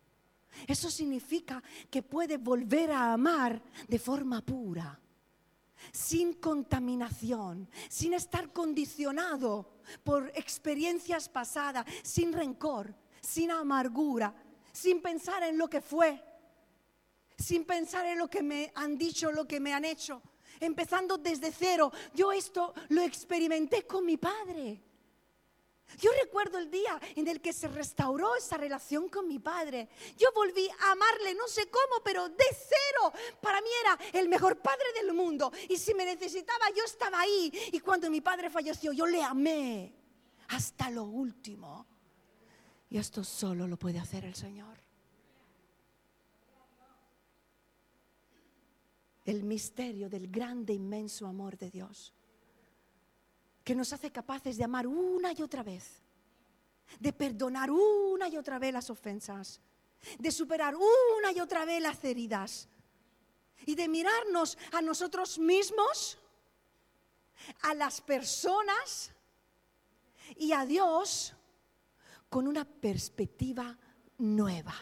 Eso 0.65 0.89
significa 0.89 1.61
que 1.89 2.03
puede 2.03 2.37
volver 2.37 2.93
a 2.93 3.11
amar 3.11 3.61
de 3.85 3.99
forma 3.99 4.41
pura, 4.45 4.97
sin 5.91 6.35
contaminación, 6.35 7.67
sin 7.89 8.13
estar 8.13 8.53
condicionado 8.53 9.81
por 10.05 10.31
experiencias 10.35 11.27
pasadas, 11.27 11.85
sin 12.01 12.31
rencor, 12.31 12.95
sin 13.19 13.51
amargura, 13.51 14.33
sin 14.71 15.01
pensar 15.01 15.43
en 15.43 15.57
lo 15.57 15.69
que 15.69 15.81
fue, 15.81 16.23
sin 17.37 17.65
pensar 17.65 18.05
en 18.05 18.19
lo 18.19 18.29
que 18.29 18.41
me 18.41 18.71
han 18.73 18.97
dicho, 18.97 19.33
lo 19.33 19.45
que 19.45 19.59
me 19.59 19.73
han 19.73 19.83
hecho, 19.83 20.21
empezando 20.61 21.17
desde 21.17 21.51
cero. 21.51 21.91
Yo 22.13 22.31
esto 22.31 22.73
lo 22.89 23.01
experimenté 23.01 23.85
con 23.85 24.05
mi 24.05 24.15
padre. 24.15 24.81
Yo 25.99 26.09
recuerdo 26.23 26.57
el 26.57 26.71
día 26.71 26.99
en 27.15 27.27
el 27.27 27.41
que 27.41 27.51
se 27.51 27.67
restauró 27.67 28.35
esa 28.35 28.57
relación 28.57 29.09
con 29.09 29.27
mi 29.27 29.39
padre. 29.39 29.89
Yo 30.17 30.29
volví 30.33 30.69
a 30.79 30.91
amarle, 30.91 31.33
no 31.33 31.47
sé 31.47 31.69
cómo, 31.69 32.01
pero 32.03 32.29
de 32.29 32.45
cero. 32.51 33.11
Para 33.41 33.59
mí 33.61 33.67
era 33.81 34.19
el 34.19 34.29
mejor 34.29 34.61
padre 34.61 34.85
del 34.95 35.13
mundo. 35.13 35.51
Y 35.67 35.77
si 35.77 35.93
me 35.93 36.05
necesitaba, 36.05 36.69
yo 36.75 36.83
estaba 36.85 37.19
ahí. 37.19 37.51
Y 37.73 37.79
cuando 37.79 38.09
mi 38.09 38.21
padre 38.21 38.49
falleció, 38.49 38.93
yo 38.93 39.05
le 39.05 39.21
amé 39.21 39.93
hasta 40.49 40.89
lo 40.89 41.03
último. 41.03 41.85
Y 42.89 42.97
esto 42.97 43.23
solo 43.23 43.67
lo 43.67 43.77
puede 43.77 43.99
hacer 43.99 44.25
el 44.25 44.35
Señor. 44.35 44.80
El 49.25 49.43
misterio 49.43 50.09
del 50.09 50.29
grande, 50.29 50.73
inmenso 50.73 51.27
amor 51.27 51.57
de 51.57 51.69
Dios, 51.69 52.13
que 53.63 53.75
nos 53.75 53.93
hace 53.93 54.11
capaces 54.11 54.57
de 54.57 54.63
amar 54.63 54.87
una 54.87 55.31
y 55.33 55.41
otra 55.41 55.63
vez, 55.63 56.01
de 56.99 57.13
perdonar 57.13 57.69
una 57.71 58.27
y 58.27 58.37
otra 58.37 58.59
vez 58.59 58.73
las 58.73 58.89
ofensas, 58.89 59.61
de 60.17 60.31
superar 60.31 60.75
una 60.75 61.31
y 61.31 61.39
otra 61.39 61.65
vez 61.65 61.81
las 61.81 62.03
heridas 62.03 62.67
y 63.65 63.75
de 63.75 63.87
mirarnos 63.87 64.57
a 64.71 64.81
nosotros 64.81 65.37
mismos, 65.37 66.17
a 67.61 67.73
las 67.75 68.01
personas 68.01 69.11
y 70.35 70.53
a 70.53 70.65
Dios 70.65 71.35
con 72.29 72.47
una 72.47 72.65
perspectiva 72.65 73.77
nueva, 74.17 74.73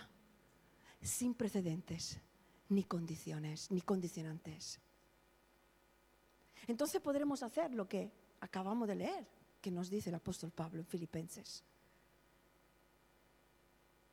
sin 1.02 1.34
precedentes 1.34 2.20
ni 2.70 2.84
condiciones, 2.84 3.70
ni 3.72 3.82
condicionantes. 3.82 4.80
Entonces 6.68 7.02
podremos 7.02 7.44
hacer 7.44 7.74
lo 7.74 7.88
que 7.88 8.12
acabamos 8.42 8.88
de 8.88 8.96
leer, 8.96 9.28
que 9.60 9.72
nos 9.72 9.90
dice 9.90 10.10
el 10.10 10.16
apóstol 10.16 10.52
Pablo 10.52 10.80
en 10.80 10.86
Filipenses. 10.86 11.64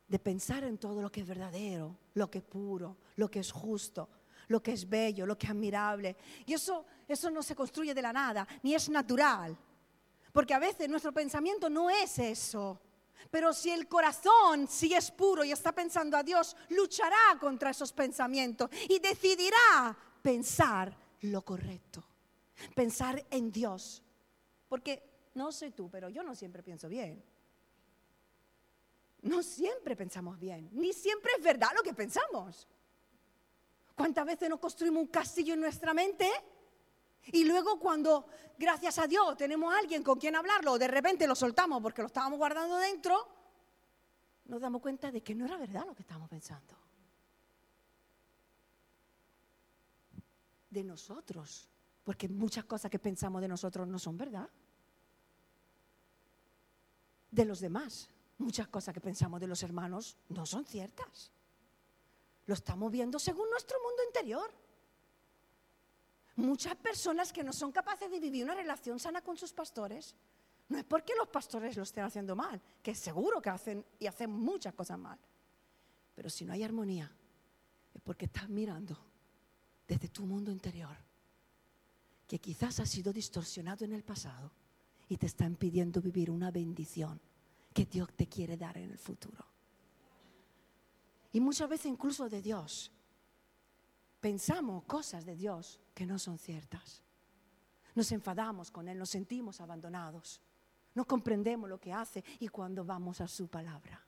De 0.07 0.19
pensar 0.19 0.63
en 0.63 0.77
todo 0.77 1.01
lo 1.01 1.11
que 1.11 1.21
es 1.21 1.27
verdadero, 1.27 1.97
lo 2.15 2.29
que 2.29 2.39
es 2.39 2.43
puro, 2.43 2.97
lo 3.17 3.29
que 3.29 3.39
es 3.39 3.51
justo, 3.51 4.09
lo 4.47 4.63
que 4.63 4.73
es 4.73 4.87
bello, 4.87 5.25
lo 5.25 5.37
que 5.37 5.47
es 5.47 5.51
admirable. 5.51 6.15
Y 6.45 6.53
eso, 6.53 6.85
eso 7.07 7.29
no 7.29 7.43
se 7.43 7.55
construye 7.55 7.93
de 7.93 8.01
la 8.01 8.13
nada, 8.13 8.47
ni 8.63 8.73
es 8.73 8.89
natural. 8.89 9.57
Porque 10.31 10.53
a 10.53 10.59
veces 10.59 10.89
nuestro 10.89 11.11
pensamiento 11.11 11.69
no 11.69 11.89
es 11.89 12.17
eso. 12.19 12.79
Pero 13.31 13.53
si 13.53 13.71
el 13.71 13.87
corazón 13.87 14.67
si 14.67 14.93
es 14.93 15.11
puro 15.11 15.43
y 15.43 15.51
está 15.51 15.73
pensando 15.73 16.17
a 16.17 16.23
Dios, 16.23 16.55
luchará 16.69 17.37
contra 17.39 17.71
esos 17.71 17.93
pensamientos 17.93 18.69
y 18.89 18.99
decidirá 18.99 19.97
pensar 20.21 20.95
lo 21.21 21.43
correcto, 21.43 22.03
pensar 22.75 23.25
en 23.29 23.51
Dios. 23.51 24.03
Porque 24.67 25.29
no 25.35 25.51
sé 25.51 25.71
tú, 25.71 25.89
pero 25.89 26.09
yo 26.09 26.23
no 26.23 26.35
siempre 26.35 26.63
pienso 26.63 26.87
bien. 26.89 27.23
No 29.21 29.41
siempre 29.41 29.95
pensamos 29.95 30.39
bien, 30.39 30.69
ni 30.73 30.93
siempre 30.93 31.31
es 31.37 31.43
verdad 31.43 31.69
lo 31.75 31.83
que 31.83 31.93
pensamos. 31.93 32.67
¿Cuántas 33.95 34.25
veces 34.25 34.47
nos 34.49 34.59
construimos 34.59 35.01
un 35.01 35.07
castillo 35.07 35.55
en 35.55 35.61
nuestra 35.61 35.93
mente? 35.93 36.29
Y 37.31 37.43
luego 37.43 37.79
cuando, 37.79 38.27
gracias 38.57 38.99
a 38.99 39.07
Dios, 39.07 39.35
tenemos 39.37 39.73
a 39.73 39.79
alguien 39.79 40.03
con 40.03 40.19
quien 40.19 40.35
hablarlo, 40.35 40.77
de 40.77 40.87
repente 40.87 41.27
lo 41.27 41.35
soltamos 41.35 41.81
porque 41.81 42.01
lo 42.01 42.07
estábamos 42.07 42.37
guardando 42.37 42.77
dentro, 42.77 43.27
nos 44.45 44.61
damos 44.61 44.81
cuenta 44.81 45.11
de 45.11 45.21
que 45.21 45.35
no 45.35 45.45
era 45.45 45.57
verdad 45.57 45.85
lo 45.85 45.95
que 45.95 46.03
estábamos 46.03 46.29
pensando. 46.29 46.75
De 50.69 50.83
nosotros, 50.83 51.69
porque 52.03 52.29
muchas 52.29 52.65
cosas 52.65 52.89
que 52.89 52.99
pensamos 52.99 53.41
de 53.41 53.47
nosotros 53.47 53.87
no 53.87 53.99
son 53.99 54.17
verdad. 54.17 54.49
De 57.29 57.45
los 57.45 57.59
demás, 57.59 58.09
muchas 58.37 58.67
cosas 58.67 58.93
que 58.93 59.01
pensamos 59.01 59.39
de 59.39 59.47
los 59.47 59.61
hermanos 59.63 60.17
no 60.29 60.45
son 60.45 60.65
ciertas. 60.65 61.31
Lo 62.45 62.53
estamos 62.53 62.91
viendo 62.91 63.19
según 63.19 63.49
nuestro 63.49 63.77
mundo 63.81 64.03
interior 64.05 64.66
muchas 66.37 66.75
personas 66.75 67.33
que 67.33 67.43
no 67.43 67.51
son 67.51 67.71
capaces 67.71 68.09
de 68.09 68.19
vivir 68.19 68.45
una 68.45 68.55
relación 68.55 68.99
sana 68.99 69.21
con 69.21 69.37
sus 69.37 69.53
pastores, 69.53 70.15
no 70.69 70.77
es 70.77 70.83
porque 70.83 71.13
los 71.17 71.27
pastores 71.27 71.75
lo 71.75 71.83
estén 71.83 72.03
haciendo 72.03 72.35
mal, 72.35 72.61
que 72.81 72.95
seguro 72.95 73.41
que 73.41 73.49
hacen 73.49 73.85
y 73.99 74.07
hacen 74.07 74.31
muchas 74.31 74.73
cosas 74.73 74.99
mal. 74.99 75.19
Pero 76.15 76.29
si 76.29 76.45
no 76.45 76.53
hay 76.53 76.63
armonía, 76.63 77.11
es 77.93 78.01
porque 78.01 78.25
estás 78.25 78.49
mirando 78.49 78.97
desde 79.87 80.09
tu 80.09 80.25
mundo 80.25 80.51
interior, 80.51 80.95
que 82.27 82.39
quizás 82.39 82.79
ha 82.79 82.85
sido 82.85 83.13
distorsionado 83.13 83.85
en 83.85 83.93
el 83.93 84.03
pasado 84.03 84.51
y 85.09 85.17
te 85.17 85.25
está 85.25 85.45
impidiendo 85.45 86.01
vivir 86.01 86.29
una 86.29 86.51
bendición 86.51 87.19
que 87.73 87.85
Dios 87.85 88.11
te 88.13 88.27
quiere 88.27 88.57
dar 88.57 88.77
en 88.77 88.91
el 88.91 88.97
futuro. 88.97 89.45
Y 91.31 91.39
muchas 91.39 91.69
veces 91.69 91.87
incluso 91.87 92.27
de 92.29 92.41
Dios 92.41 92.91
pensamos 94.27 94.83
cosas 94.83 95.25
de 95.25 95.37
Dios 95.37 95.79
que 95.93 96.05
no 96.05 96.19
son 96.19 96.37
ciertas. 96.37 97.01
Nos 97.95 98.11
enfadamos 98.11 98.69
con 98.69 98.89
Él, 98.89 98.99
nos 98.99 99.09
sentimos 99.09 99.61
abandonados. 99.61 100.41
No 100.95 101.05
comprendemos 101.05 101.69
lo 101.69 101.79
que 101.79 101.93
hace 101.93 102.25
y 102.41 102.49
cuando 102.49 102.83
vamos 102.83 103.21
a 103.21 103.27
su 103.29 103.47
palabra. 103.47 104.05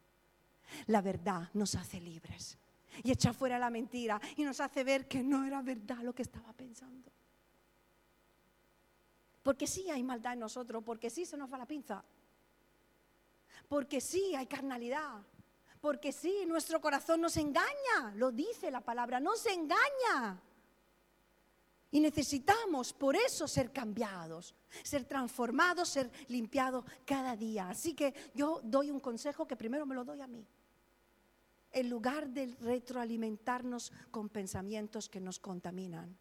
La 0.88 1.02
verdad 1.02 1.50
nos 1.54 1.74
hace 1.76 2.02
libres 2.02 2.58
y 3.02 3.12
echa 3.12 3.32
fuera 3.32 3.58
la 3.58 3.70
mentira 3.70 4.20
y 4.36 4.44
nos 4.44 4.60
hace 4.60 4.84
ver 4.84 5.08
que 5.08 5.24
no 5.24 5.46
era 5.46 5.62
verdad 5.62 6.00
lo 6.00 6.14
que 6.14 6.24
estaba 6.24 6.52
pensando. 6.52 7.10
Porque 9.42 9.68
sí 9.68 9.90
hay 9.90 10.04
maldad 10.04 10.34
en 10.34 10.40
nosotros, 10.40 10.84
porque 10.84 11.10
sí 11.10 11.26
se 11.26 11.38
nos 11.38 11.50
va 11.50 11.60
la 11.60 11.66
pinza, 11.66 12.04
porque 13.70 14.02
sí 14.02 14.36
hay 14.36 14.48
carnalidad, 14.48 15.22
porque 15.82 16.12
sí 16.12 16.46
nuestro 16.46 16.82
corazón 16.82 17.22
nos 17.22 17.38
engaña, 17.38 18.14
lo 18.16 18.32
dice 18.32 18.72
la 18.72 18.82
palabra, 18.82 19.20
nos 19.20 19.46
engaña. 19.46 20.42
Y 21.92 22.00
necesitamos 22.00 22.94
por 22.94 23.16
eso 23.16 23.48
ser 23.48 23.72
cambiados, 23.72 24.54
ser 24.84 25.06
transformados, 25.06 25.90
ser 25.90 26.12
limpiados 26.28 26.86
cada 27.06 27.36
día. 27.36 27.70
Así 27.70 27.96
que 27.96 28.14
yo 28.36 28.62
doy 28.64 28.92
un 28.92 29.00
consejo 29.00 29.48
que 29.48 29.56
primero 29.56 29.86
me 29.86 29.96
lo 29.96 30.04
doy 30.04 30.22
a 30.22 30.28
mí. 30.28 30.46
En 31.72 31.90
lugar 31.90 32.30
de 32.30 32.56
retroalimentarnos 32.62 33.92
con 34.12 34.30
pensamientos 34.30 35.10
que 35.10 35.20
nos 35.20 35.40
contaminan 35.40 36.18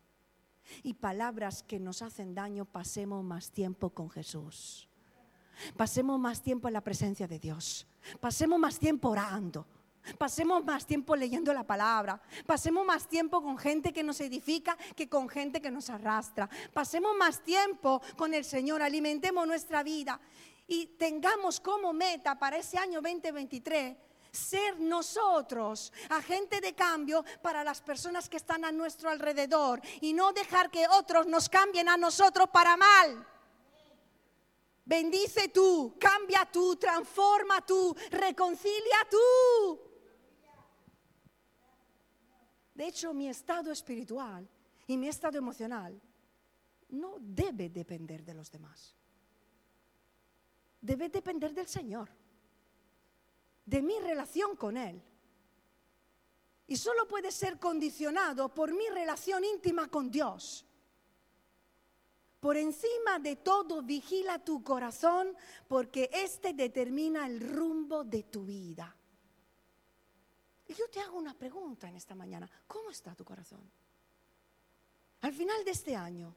y 0.82 0.94
palabras 0.94 1.62
que 1.62 1.78
nos 1.78 2.00
hacen 2.02 2.34
daño, 2.34 2.64
pasemos 2.64 3.24
más 3.24 3.50
tiempo 3.50 3.90
con 3.90 4.08
Jesús. 4.10 4.87
Pasemos 5.76 6.18
más 6.18 6.42
tiempo 6.42 6.68
en 6.68 6.74
la 6.74 6.80
presencia 6.80 7.26
de 7.26 7.38
Dios. 7.38 7.86
Pasemos 8.20 8.58
más 8.58 8.78
tiempo 8.78 9.10
orando. 9.10 9.66
Pasemos 10.16 10.64
más 10.64 10.86
tiempo 10.86 11.14
leyendo 11.16 11.52
la 11.52 11.64
palabra. 11.64 12.20
Pasemos 12.46 12.86
más 12.86 13.06
tiempo 13.06 13.42
con 13.42 13.58
gente 13.58 13.92
que 13.92 14.02
nos 14.02 14.20
edifica 14.20 14.76
que 14.96 15.08
con 15.08 15.28
gente 15.28 15.60
que 15.60 15.70
nos 15.70 15.90
arrastra. 15.90 16.48
Pasemos 16.72 17.16
más 17.16 17.42
tiempo 17.42 18.00
con 18.16 18.32
el 18.34 18.44
Señor. 18.44 18.82
Alimentemos 18.82 19.46
nuestra 19.46 19.82
vida 19.82 20.18
y 20.66 20.86
tengamos 20.98 21.60
como 21.60 21.92
meta 21.92 22.38
para 22.38 22.58
ese 22.58 22.78
año 22.78 23.00
2023 23.00 23.96
ser 24.30 24.78
nosotros 24.78 25.92
agente 26.10 26.60
de 26.60 26.74
cambio 26.74 27.24
para 27.42 27.64
las 27.64 27.80
personas 27.80 28.28
que 28.28 28.36
están 28.36 28.64
a 28.64 28.72
nuestro 28.72 29.08
alrededor 29.08 29.80
y 30.00 30.12
no 30.12 30.32
dejar 30.32 30.70
que 30.70 30.86
otros 30.86 31.26
nos 31.26 31.48
cambien 31.48 31.88
a 31.88 31.96
nosotros 31.96 32.48
para 32.50 32.76
mal. 32.76 33.26
Bendice 34.88 35.48
tú, 35.48 35.96
cambia 36.00 36.48
tú, 36.50 36.74
transforma 36.76 37.60
tú, 37.66 37.94
reconcilia 38.10 39.06
tú. 39.10 39.78
De 42.72 42.86
hecho, 42.86 43.12
mi 43.12 43.28
estado 43.28 43.70
espiritual 43.70 44.48
y 44.86 44.96
mi 44.96 45.08
estado 45.08 45.36
emocional 45.36 46.00
no 46.88 47.16
debe 47.20 47.68
depender 47.68 48.24
de 48.24 48.32
los 48.32 48.50
demás. 48.50 48.96
Debe 50.80 51.10
depender 51.10 51.52
del 51.52 51.68
Señor, 51.68 52.08
de 53.66 53.82
mi 53.82 53.98
relación 53.98 54.56
con 54.56 54.78
Él. 54.78 55.02
Y 56.66 56.76
solo 56.76 57.06
puede 57.06 57.30
ser 57.30 57.58
condicionado 57.58 58.54
por 58.54 58.72
mi 58.72 58.88
relación 58.88 59.44
íntima 59.44 59.88
con 59.90 60.10
Dios. 60.10 60.64
Por 62.40 62.56
encima 62.56 63.18
de 63.18 63.36
todo, 63.36 63.82
vigila 63.82 64.38
tu 64.38 64.62
corazón 64.62 65.36
porque 65.66 66.08
éste 66.12 66.52
determina 66.52 67.26
el 67.26 67.40
rumbo 67.40 68.04
de 68.04 68.22
tu 68.24 68.44
vida. 68.44 68.94
Y 70.68 70.74
yo 70.74 70.88
te 70.88 71.00
hago 71.00 71.18
una 71.18 71.34
pregunta 71.34 71.88
en 71.88 71.96
esta 71.96 72.14
mañana. 72.14 72.48
¿Cómo 72.66 72.90
está 72.90 73.14
tu 73.14 73.24
corazón? 73.24 73.68
Al 75.22 75.32
final 75.32 75.64
de 75.64 75.70
este 75.72 75.96
año, 75.96 76.34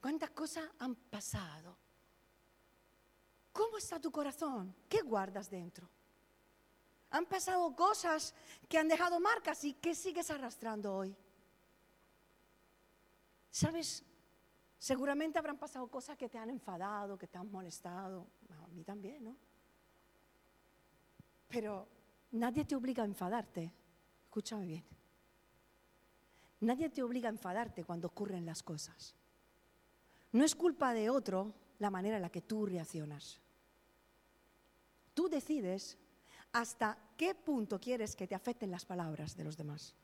¿cuántas 0.00 0.30
cosas 0.30 0.68
han 0.80 0.94
pasado? 0.94 1.78
¿Cómo 3.52 3.78
está 3.78 3.98
tu 3.98 4.10
corazón? 4.10 4.74
¿Qué 4.86 5.00
guardas 5.00 5.48
dentro? 5.48 5.88
Han 7.10 7.24
pasado 7.24 7.74
cosas 7.74 8.34
que 8.68 8.76
han 8.76 8.88
dejado 8.88 9.18
marcas 9.18 9.64
y 9.64 9.72
¿qué 9.74 9.94
sigues 9.94 10.30
arrastrando 10.30 10.94
hoy? 10.94 11.16
¿Sabes? 13.50 14.04
Seguramente 14.78 15.38
habrán 15.38 15.58
pasado 15.58 15.88
cosas 15.88 16.16
que 16.16 16.28
te 16.28 16.38
han 16.38 16.50
enfadado, 16.50 17.16
que 17.16 17.26
te 17.26 17.38
han 17.38 17.50
molestado. 17.50 18.26
A 18.62 18.68
mí 18.68 18.84
también, 18.84 19.24
¿no? 19.24 19.36
Pero 21.48 21.88
Nadie 22.32 22.64
te 22.64 22.76
obliga 22.76 23.02
a 23.02 23.06
enfadarte. 23.06 23.72
Escúchame 24.24 24.66
bien. 24.66 24.84
Nadie 26.60 26.90
te 26.90 27.02
obliga 27.02 27.28
a 27.28 27.32
enfadarte 27.32 27.84
cuando 27.84 28.08
ocurren 28.08 28.44
las 28.44 28.62
cosas. 28.62 29.14
No 30.32 30.44
es 30.44 30.54
culpa 30.54 30.92
de 30.92 31.08
otro 31.08 31.54
la 31.78 31.90
manera 31.90 32.16
en 32.16 32.22
la 32.22 32.30
que 32.30 32.42
tú 32.42 32.66
reaccionas. 32.66 33.40
Tú 35.14 35.28
decides 35.28 35.98
hasta 36.52 36.98
qué 37.16 37.34
punto 37.34 37.80
quieres 37.80 38.16
que 38.16 38.26
te 38.26 38.34
afecten 38.34 38.70
las 38.70 38.84
palabras 38.84 39.36
de 39.36 39.44
los 39.44 39.56
demás. 39.56 39.94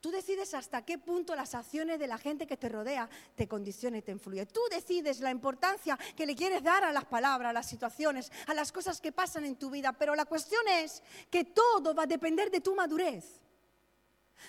Tú 0.00 0.10
decides 0.10 0.54
hasta 0.54 0.84
qué 0.84 0.98
punto 0.98 1.34
las 1.34 1.54
acciones 1.54 1.98
de 1.98 2.06
la 2.06 2.18
gente 2.18 2.46
que 2.46 2.56
te 2.56 2.68
rodea 2.68 3.08
te 3.34 3.48
condiciona 3.48 3.98
y 3.98 4.02
te 4.02 4.12
influye. 4.12 4.46
Tú 4.46 4.60
decides 4.70 5.20
la 5.20 5.30
importancia 5.30 5.98
que 6.16 6.26
le 6.26 6.36
quieres 6.36 6.62
dar 6.62 6.84
a 6.84 6.92
las 6.92 7.04
palabras, 7.04 7.50
a 7.50 7.52
las 7.52 7.66
situaciones, 7.66 8.30
a 8.46 8.54
las 8.54 8.70
cosas 8.70 9.00
que 9.00 9.12
pasan 9.12 9.44
en 9.44 9.56
tu 9.56 9.70
vida. 9.70 9.92
Pero 9.92 10.14
la 10.14 10.24
cuestión 10.24 10.62
es 10.68 11.02
que 11.30 11.44
todo 11.44 11.94
va 11.94 12.04
a 12.04 12.06
depender 12.06 12.50
de 12.50 12.60
tu 12.60 12.74
madurez. 12.74 13.42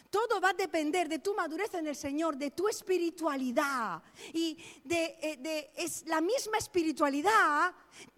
Todo 0.10 0.40
va 0.40 0.50
a 0.50 0.54
depender 0.54 1.10
de 1.10 1.20
tu 1.20 1.34
madurez 1.34 1.74
en 1.74 1.88
el 1.88 1.96
Señor, 1.96 2.38
de 2.38 2.52
tu 2.52 2.68
espiritualidad. 2.68 4.02
Y 4.34 4.58
de, 4.84 5.18
eh, 5.22 5.72
es, 5.76 6.06
la 6.06 6.22
misma 6.22 6.58
espiritualidad 6.58 7.74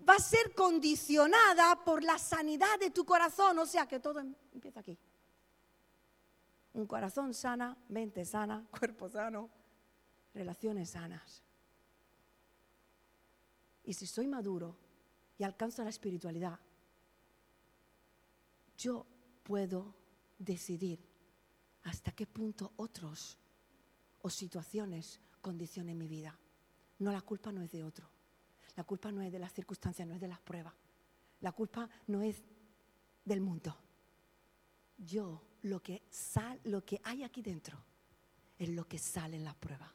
va 0.08 0.16
a 0.16 0.20
ser 0.20 0.54
condicionada 0.54 1.84
por 1.84 2.04
la 2.04 2.18
sanidad 2.18 2.80
de 2.80 2.92
tu 2.92 3.06
corazón. 3.06 3.58
O 3.60 3.66
sea 3.66 3.88
que 3.88 4.00
todo 4.00 4.20
em, 4.20 4.34
empieza 4.54 4.80
aquí. 4.82 4.98
Un 6.74 6.86
corazón 6.86 7.34
sana, 7.34 7.78
mente 7.90 8.24
sana, 8.26 8.66
cuerpo 8.80 9.10
sano, 9.10 9.50
relaciones 10.34 10.92
sanas. 10.92 11.44
Y 13.84 13.94
si 13.94 14.06
soy 14.06 14.28
maduro 14.28 14.78
y 15.38 15.44
alcanzo 15.44 15.84
la 15.84 15.90
espiritualidad, 15.90 16.60
yo 18.78 19.06
puedo 19.44 19.94
decidir 20.38 21.00
hasta 21.84 22.12
qué 22.12 22.26
punto 22.26 22.74
otros 22.78 23.38
o 24.22 24.30
situaciones 24.30 25.20
condicionen 25.42 25.98
mi 25.98 26.08
vida. 26.08 26.38
No, 27.00 27.12
la 27.12 27.22
culpa 27.22 27.52
no 27.52 27.62
es 27.62 27.72
de 27.72 27.84
otro. 27.84 28.08
La 28.76 28.84
culpa 28.84 29.12
no 29.12 29.22
es 29.22 29.32
de 29.32 29.40
las 29.40 29.54
circunstancias, 29.54 30.08
no 30.08 30.14
es 30.14 30.22
de 30.22 30.28
las 30.28 30.40
pruebas. 30.40 30.74
La 31.42 31.52
culpa 31.52 31.90
no 32.08 32.22
es 32.22 32.44
del 33.26 33.42
mundo. 33.42 33.76
Yo 34.98 35.42
lo 35.64 35.82
que, 35.82 36.02
lo 36.64 36.84
que 36.84 37.00
hay 37.04 37.24
aquí 37.24 37.42
dentro 37.42 37.78
es 38.58 38.70
lo 38.70 38.88
que 38.88 38.98
sale 38.98 39.38
en 39.38 39.44
la 39.44 39.54
prueba. 39.54 39.94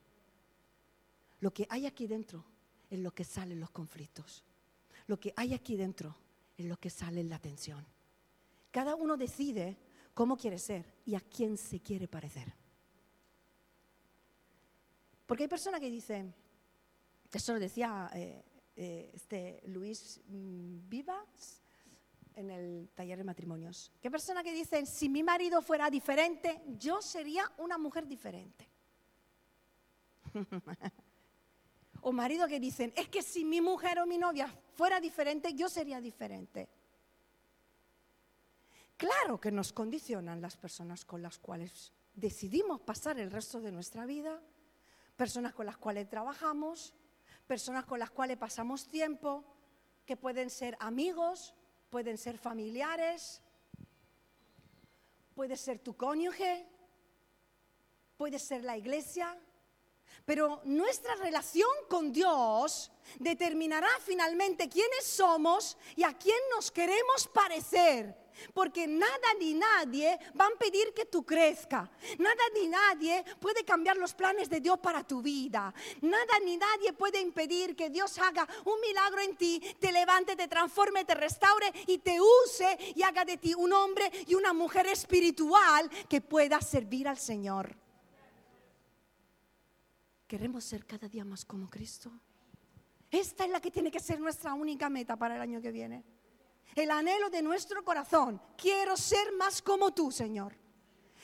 Lo 1.40 1.52
que 1.52 1.66
hay 1.70 1.86
aquí 1.86 2.06
dentro 2.06 2.44
es 2.90 2.98
lo 2.98 3.12
que 3.12 3.24
sale 3.24 3.54
en 3.54 3.60
los 3.60 3.70
conflictos. 3.70 4.44
Lo 5.06 5.18
que 5.18 5.32
hay 5.36 5.54
aquí 5.54 5.76
dentro 5.76 6.16
es 6.56 6.66
lo 6.66 6.76
que 6.78 6.90
sale 6.90 7.20
en 7.20 7.28
la 7.28 7.38
tensión. 7.38 7.84
Cada 8.70 8.94
uno 8.94 9.16
decide 9.16 9.76
cómo 10.14 10.36
quiere 10.36 10.58
ser 10.58 10.94
y 11.04 11.14
a 11.14 11.20
quién 11.20 11.56
se 11.56 11.80
quiere 11.80 12.08
parecer. 12.08 12.52
Porque 15.26 15.44
hay 15.44 15.48
personas 15.48 15.80
que 15.80 15.90
dicen, 15.90 16.34
eso 17.32 17.52
lo 17.52 17.58
decía 17.58 18.10
eh, 18.14 18.44
eh, 18.76 19.10
este 19.12 19.62
Luis 19.66 20.20
mm, 20.26 20.88
Vivas, 20.88 21.62
en 22.36 22.50
el 22.50 22.90
taller 22.94 23.18
de 23.18 23.24
matrimonios. 23.24 23.90
¿Qué 24.00 24.10
persona 24.10 24.44
que 24.44 24.52
dicen, 24.52 24.86
si 24.86 25.08
mi 25.08 25.22
marido 25.22 25.62
fuera 25.62 25.90
diferente, 25.90 26.62
yo 26.78 27.02
sería 27.02 27.50
una 27.58 27.78
mujer 27.78 28.06
diferente? 28.06 28.68
o 32.02 32.12
marido 32.12 32.46
que 32.46 32.60
dicen, 32.60 32.92
es 32.94 33.08
que 33.08 33.22
si 33.22 33.44
mi 33.44 33.60
mujer 33.60 33.98
o 33.98 34.06
mi 34.06 34.18
novia 34.18 34.46
fuera 34.74 35.00
diferente, 35.00 35.54
yo 35.54 35.68
sería 35.68 36.00
diferente. 36.00 36.68
Claro 38.96 39.40
que 39.40 39.50
nos 39.50 39.72
condicionan 39.72 40.40
las 40.40 40.56
personas 40.56 41.04
con 41.04 41.22
las 41.22 41.38
cuales 41.38 41.92
decidimos 42.14 42.80
pasar 42.80 43.18
el 43.18 43.30
resto 43.30 43.60
de 43.60 43.72
nuestra 43.72 44.06
vida, 44.06 44.40
personas 45.16 45.54
con 45.54 45.66
las 45.66 45.78
cuales 45.78 46.08
trabajamos, 46.08 46.94
personas 47.46 47.86
con 47.86 47.98
las 47.98 48.10
cuales 48.10 48.36
pasamos 48.36 48.88
tiempo, 48.88 49.44
que 50.04 50.16
pueden 50.16 50.50
ser 50.50 50.76
amigos, 50.80 51.54
pueden 51.90 52.18
ser 52.18 52.38
familiares, 52.38 53.40
puede 55.34 55.56
ser 55.56 55.78
tu 55.78 55.96
cónyuge, 55.96 56.66
puede 58.16 58.38
ser 58.38 58.64
la 58.64 58.76
iglesia, 58.76 59.38
Pero 60.24 60.60
nuestra 60.64 61.14
relación 61.16 61.70
con 61.88 62.12
Dios 62.12 62.90
determinará 63.20 63.88
finalmente 64.04 64.68
quiénes 64.68 65.04
somos 65.04 65.76
y 65.94 66.02
a 66.02 66.12
quién 66.14 66.38
nos 66.50 66.72
queremos 66.72 67.28
parecer. 67.28 68.25
Porque 68.52 68.86
nada 68.86 69.34
ni 69.38 69.54
nadie 69.54 70.18
va 70.38 70.46
a 70.46 70.50
impedir 70.50 70.92
que 70.94 71.06
tú 71.06 71.24
crezca. 71.24 71.90
Nada 72.18 72.42
ni 72.54 72.68
nadie 72.68 73.24
puede 73.40 73.64
cambiar 73.64 73.96
los 73.96 74.14
planes 74.14 74.48
de 74.48 74.60
Dios 74.60 74.78
para 74.78 75.06
tu 75.06 75.22
vida. 75.22 75.72
Nada 76.02 76.38
ni 76.44 76.56
nadie 76.56 76.92
puede 76.92 77.20
impedir 77.20 77.74
que 77.74 77.90
Dios 77.90 78.18
haga 78.18 78.46
un 78.64 78.80
milagro 78.80 79.20
en 79.20 79.36
ti, 79.36 79.60
te 79.80 79.92
levante, 79.92 80.36
te 80.36 80.48
transforme, 80.48 81.04
te 81.04 81.14
restaure 81.14 81.72
y 81.86 81.98
te 81.98 82.18
use 82.20 82.78
y 82.94 83.02
haga 83.02 83.24
de 83.24 83.36
ti 83.36 83.54
un 83.54 83.72
hombre 83.72 84.10
y 84.26 84.34
una 84.34 84.52
mujer 84.52 84.86
espiritual 84.86 85.90
que 86.08 86.20
pueda 86.20 86.60
servir 86.60 87.08
al 87.08 87.18
Señor. 87.18 87.76
¿Queremos 90.26 90.64
ser 90.64 90.84
cada 90.86 91.08
día 91.08 91.24
más 91.24 91.44
como 91.44 91.70
Cristo? 91.70 92.10
Esta 93.10 93.44
es 93.44 93.50
la 93.50 93.60
que 93.60 93.70
tiene 93.70 93.90
que 93.90 94.00
ser 94.00 94.20
nuestra 94.20 94.54
única 94.54 94.90
meta 94.90 95.16
para 95.16 95.36
el 95.36 95.40
año 95.40 95.60
que 95.60 95.70
viene. 95.70 96.04
El 96.74 96.90
anhelo 96.90 97.30
de 97.30 97.42
nuestro 97.42 97.84
corazón. 97.84 98.40
Quiero 98.56 98.96
ser 98.96 99.32
más 99.32 99.62
como 99.62 99.92
tú, 99.94 100.10
Señor. 100.10 100.54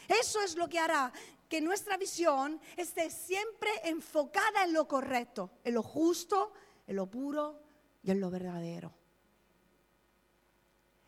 Eso 0.08 0.40
es 0.40 0.56
lo 0.56 0.68
que 0.68 0.78
hará 0.78 1.12
que 1.52 1.60
nuestra 1.60 1.98
visión 1.98 2.58
esté 2.78 3.10
siempre 3.10 3.70
enfocada 3.84 4.64
en 4.64 4.72
lo 4.72 4.88
correcto, 4.88 5.50
en 5.64 5.74
lo 5.74 5.82
justo, 5.82 6.54
en 6.86 6.96
lo 6.96 7.06
puro 7.06 7.60
y 8.02 8.10
en 8.10 8.20
lo 8.20 8.30
verdadero. 8.30 8.90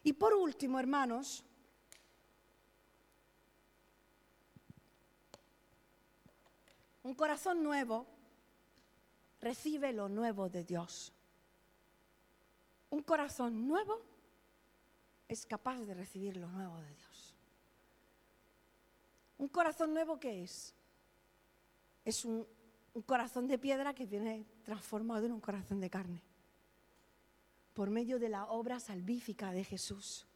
Y 0.02 0.12
por 0.12 0.34
último, 0.34 0.78
hermanos, 0.78 1.42
un 7.02 7.14
corazón 7.14 7.62
nuevo 7.62 8.06
recibe 9.40 9.94
lo 9.94 10.10
nuevo 10.10 10.50
de 10.50 10.62
Dios. 10.62 11.10
Un 12.90 13.02
corazón 13.02 13.66
nuevo 13.66 14.02
es 15.28 15.46
capaz 15.46 15.80
de 15.80 15.94
recibir 15.94 16.36
lo 16.36 16.48
nuevo 16.48 16.76
de 16.78 16.94
Dios. 16.94 17.34
¿Un 19.38 19.48
corazón 19.48 19.92
nuevo 19.92 20.18
qué 20.18 20.44
es? 20.44 20.74
Es 22.04 22.24
un, 22.24 22.46
corazón 23.06 23.48
de 23.48 23.58
piedra 23.58 23.94
que 23.94 24.06
viene 24.06 24.46
transformado 24.64 25.26
en 25.26 25.32
un 25.32 25.40
corazón 25.40 25.80
de 25.80 25.90
carne. 25.90 26.22
Por 27.72 27.90
medio 27.90 28.20
de 28.20 28.28
la 28.28 28.46
obra 28.46 28.78
salvífica 28.78 29.50
de 29.50 29.64
Jesús. 29.64 30.26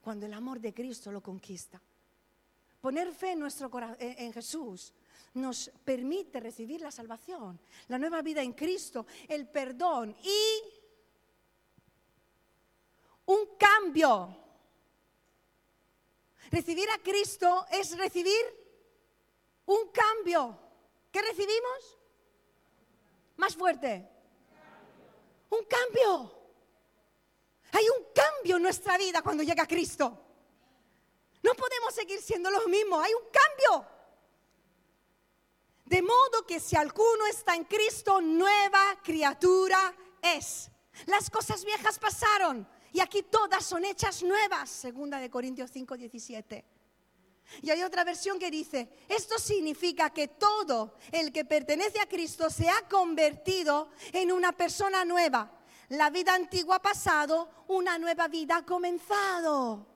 Cuando 0.00 0.24
el 0.24 0.32
amor 0.32 0.60
de 0.60 0.72
Cristo 0.72 1.12
lo 1.12 1.22
conquista. 1.22 1.80
Poner 2.80 3.12
fe 3.12 3.32
en, 3.32 3.40
nuestro, 3.40 3.70
en 3.98 4.32
Jesús 4.32 4.92
nos 5.34 5.70
permite 5.84 6.40
recibir 6.40 6.80
la 6.80 6.90
salvación, 6.90 7.58
la 7.88 7.98
nueva 7.98 8.22
vida 8.22 8.42
en 8.42 8.52
Cristo, 8.52 9.06
el 9.28 9.46
perdón 9.46 10.16
y 10.22 10.81
un 13.26 13.56
cambio. 13.56 14.36
Recibir 16.50 16.88
a 16.90 16.98
Cristo 16.98 17.66
es 17.70 17.96
recibir 17.96 18.44
un 19.66 19.88
cambio. 19.88 20.58
¿Qué 21.10 21.22
recibimos? 21.22 21.98
Más 23.36 23.56
fuerte. 23.56 24.08
Un 25.50 25.64
cambio. 25.64 26.42
Hay 27.72 27.88
un 27.88 28.06
cambio 28.14 28.56
en 28.56 28.62
nuestra 28.62 28.98
vida 28.98 29.22
cuando 29.22 29.42
llega 29.42 29.66
Cristo. 29.66 30.18
No 31.42 31.54
podemos 31.54 31.94
seguir 31.94 32.20
siendo 32.20 32.50
los 32.50 32.66
mismos. 32.66 33.04
Hay 33.04 33.12
un 33.14 33.24
cambio. 33.30 33.86
De 35.86 36.02
modo 36.02 36.46
que 36.46 36.60
si 36.60 36.76
alguno 36.76 37.26
está 37.26 37.54
en 37.54 37.64
Cristo, 37.64 38.20
nueva 38.20 38.98
criatura 39.02 39.94
es. 40.22 40.70
Las 41.06 41.30
cosas 41.30 41.64
viejas 41.64 41.98
pasaron 41.98 42.68
y 42.92 43.00
aquí 43.00 43.22
todas 43.22 43.64
son 43.64 43.84
hechas 43.84 44.22
nuevas, 44.22 44.68
segunda 44.68 45.18
de 45.18 45.30
Corintios 45.30 45.70
5, 45.70 45.96
17. 45.96 46.64
Y 47.62 47.70
hay 47.70 47.82
otra 47.82 48.04
versión 48.04 48.38
que 48.38 48.50
dice, 48.50 48.88
esto 49.08 49.38
significa 49.38 50.10
que 50.10 50.28
todo 50.28 50.94
el 51.10 51.32
que 51.32 51.44
pertenece 51.44 52.00
a 52.00 52.08
Cristo 52.08 52.50
se 52.50 52.68
ha 52.68 52.88
convertido 52.88 53.90
en 54.12 54.32
una 54.32 54.52
persona 54.52 55.04
nueva. 55.04 55.50
La 55.88 56.10
vida 56.10 56.34
antigua 56.34 56.76
ha 56.76 56.82
pasado, 56.82 57.50
una 57.68 57.98
nueva 57.98 58.28
vida 58.28 58.58
ha 58.58 58.64
comenzado. 58.64 59.86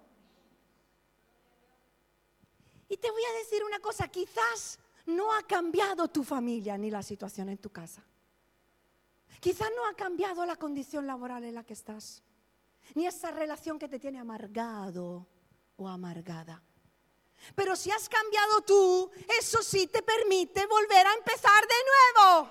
Y 2.88 2.96
te 2.96 3.10
voy 3.10 3.22
a 3.24 3.38
decir 3.38 3.64
una 3.64 3.80
cosa, 3.80 4.08
quizás 4.08 4.78
no 5.06 5.34
ha 5.34 5.42
cambiado 5.42 6.08
tu 6.08 6.22
familia 6.22 6.76
ni 6.76 6.90
la 6.90 7.02
situación 7.02 7.48
en 7.48 7.58
tu 7.58 7.70
casa. 7.70 8.02
Quizás 9.40 9.68
no 9.76 9.86
ha 9.86 9.94
cambiado 9.94 10.44
la 10.46 10.56
condición 10.56 11.06
laboral 11.06 11.44
en 11.44 11.54
la 11.54 11.64
que 11.64 11.74
estás, 11.74 12.22
ni 12.94 13.06
esa 13.06 13.30
relación 13.30 13.78
que 13.78 13.88
te 13.88 13.98
tiene 13.98 14.18
amargado 14.18 15.26
o 15.76 15.88
amargada. 15.88 16.62
Pero 17.54 17.76
si 17.76 17.90
has 17.90 18.08
cambiado 18.08 18.62
tú, 18.62 19.10
eso 19.38 19.62
sí 19.62 19.86
te 19.86 20.02
permite 20.02 20.66
volver 20.66 21.06
a 21.06 21.14
empezar 21.14 21.62
de 21.66 22.22
nuevo. 22.24 22.50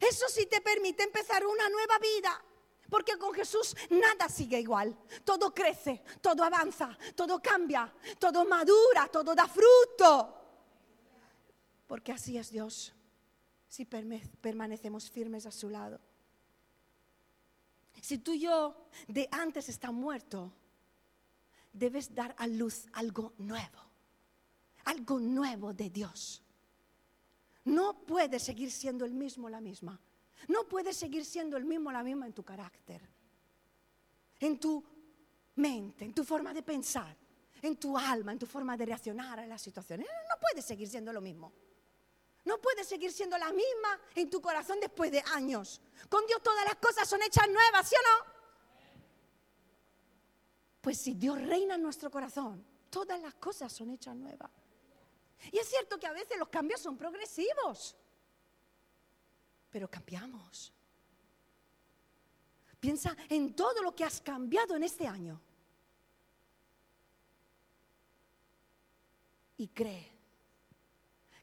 Eso 0.00 0.28
sí 0.28 0.46
te 0.46 0.60
permite 0.60 1.04
empezar 1.04 1.46
una 1.46 1.68
nueva 1.68 1.98
vida. 1.98 2.44
Porque 2.90 3.16
con 3.16 3.32
Jesús 3.32 3.74
nada 3.90 4.28
sigue 4.28 4.60
igual. 4.60 4.96
Todo 5.24 5.54
crece, 5.54 6.02
todo 6.20 6.44
avanza, 6.44 6.96
todo 7.14 7.40
cambia, 7.40 7.92
todo 8.18 8.44
madura, 8.44 9.08
todo 9.08 9.34
da 9.34 9.46
fruto. 9.48 10.38
Porque 11.86 12.12
así 12.12 12.36
es 12.36 12.50
Dios, 12.50 12.94
si 13.68 13.84
permanecemos 13.84 15.10
firmes 15.10 15.46
a 15.46 15.50
su 15.50 15.70
lado. 15.70 16.00
Si 18.02 18.18
tú 18.18 18.32
y 18.32 18.40
yo 18.40 18.74
de 19.06 19.28
antes 19.30 19.68
está 19.68 19.92
muerto, 19.92 20.52
debes 21.72 22.12
dar 22.12 22.34
a 22.36 22.48
luz 22.48 22.84
algo 22.94 23.32
nuevo, 23.38 23.78
algo 24.84 25.20
nuevo 25.20 25.72
de 25.72 25.88
Dios. 25.88 26.42
No 27.64 28.04
puedes 28.04 28.42
seguir 28.42 28.72
siendo 28.72 29.04
el 29.04 29.14
mismo 29.14 29.48
la 29.48 29.60
misma. 29.60 30.00
No 30.48 30.68
puedes 30.68 30.96
seguir 30.96 31.24
siendo 31.24 31.56
el 31.56 31.64
mismo 31.64 31.92
la 31.92 32.02
misma 32.02 32.26
en 32.26 32.32
tu 32.32 32.42
carácter, 32.42 33.00
en 34.40 34.58
tu 34.58 34.82
mente, 35.54 36.04
en 36.04 36.12
tu 36.12 36.24
forma 36.24 36.52
de 36.52 36.64
pensar, 36.64 37.16
en 37.62 37.76
tu 37.76 37.96
alma, 37.96 38.32
en 38.32 38.38
tu 38.40 38.46
forma 38.46 38.76
de 38.76 38.84
reaccionar 38.84 39.38
a 39.38 39.46
las 39.46 39.62
situaciones. 39.62 40.08
No 40.28 40.40
puedes 40.40 40.64
seguir 40.64 40.88
siendo 40.88 41.12
lo 41.12 41.20
mismo. 41.20 41.52
No 42.44 42.58
puedes 42.60 42.88
seguir 42.88 43.12
siendo 43.12 43.38
la 43.38 43.52
misma 43.52 44.00
en 44.14 44.28
tu 44.28 44.40
corazón 44.40 44.80
después 44.80 45.12
de 45.12 45.22
años. 45.32 45.80
Con 46.08 46.26
Dios 46.26 46.42
todas 46.42 46.64
las 46.64 46.76
cosas 46.76 47.08
son 47.08 47.22
hechas 47.22 47.48
nuevas, 47.48 47.88
¿sí 47.88 47.94
o 47.94 48.02
no? 48.02 48.32
Pues 50.80 50.98
si 50.98 51.14
Dios 51.14 51.40
reina 51.40 51.76
en 51.76 51.82
nuestro 51.82 52.10
corazón, 52.10 52.64
todas 52.90 53.20
las 53.20 53.34
cosas 53.34 53.72
son 53.72 53.90
hechas 53.90 54.16
nuevas. 54.16 54.50
Y 55.50 55.58
es 55.58 55.68
cierto 55.68 55.98
que 55.98 56.06
a 56.06 56.12
veces 56.12 56.38
los 56.38 56.48
cambios 56.48 56.80
son 56.80 56.96
progresivos, 56.96 57.96
pero 59.70 59.88
cambiamos. 59.88 60.72
Piensa 62.80 63.16
en 63.28 63.54
todo 63.54 63.80
lo 63.82 63.94
que 63.94 64.04
has 64.04 64.20
cambiado 64.20 64.74
en 64.74 64.82
este 64.82 65.06
año. 65.06 65.40
Y 69.56 69.68
cree 69.68 70.11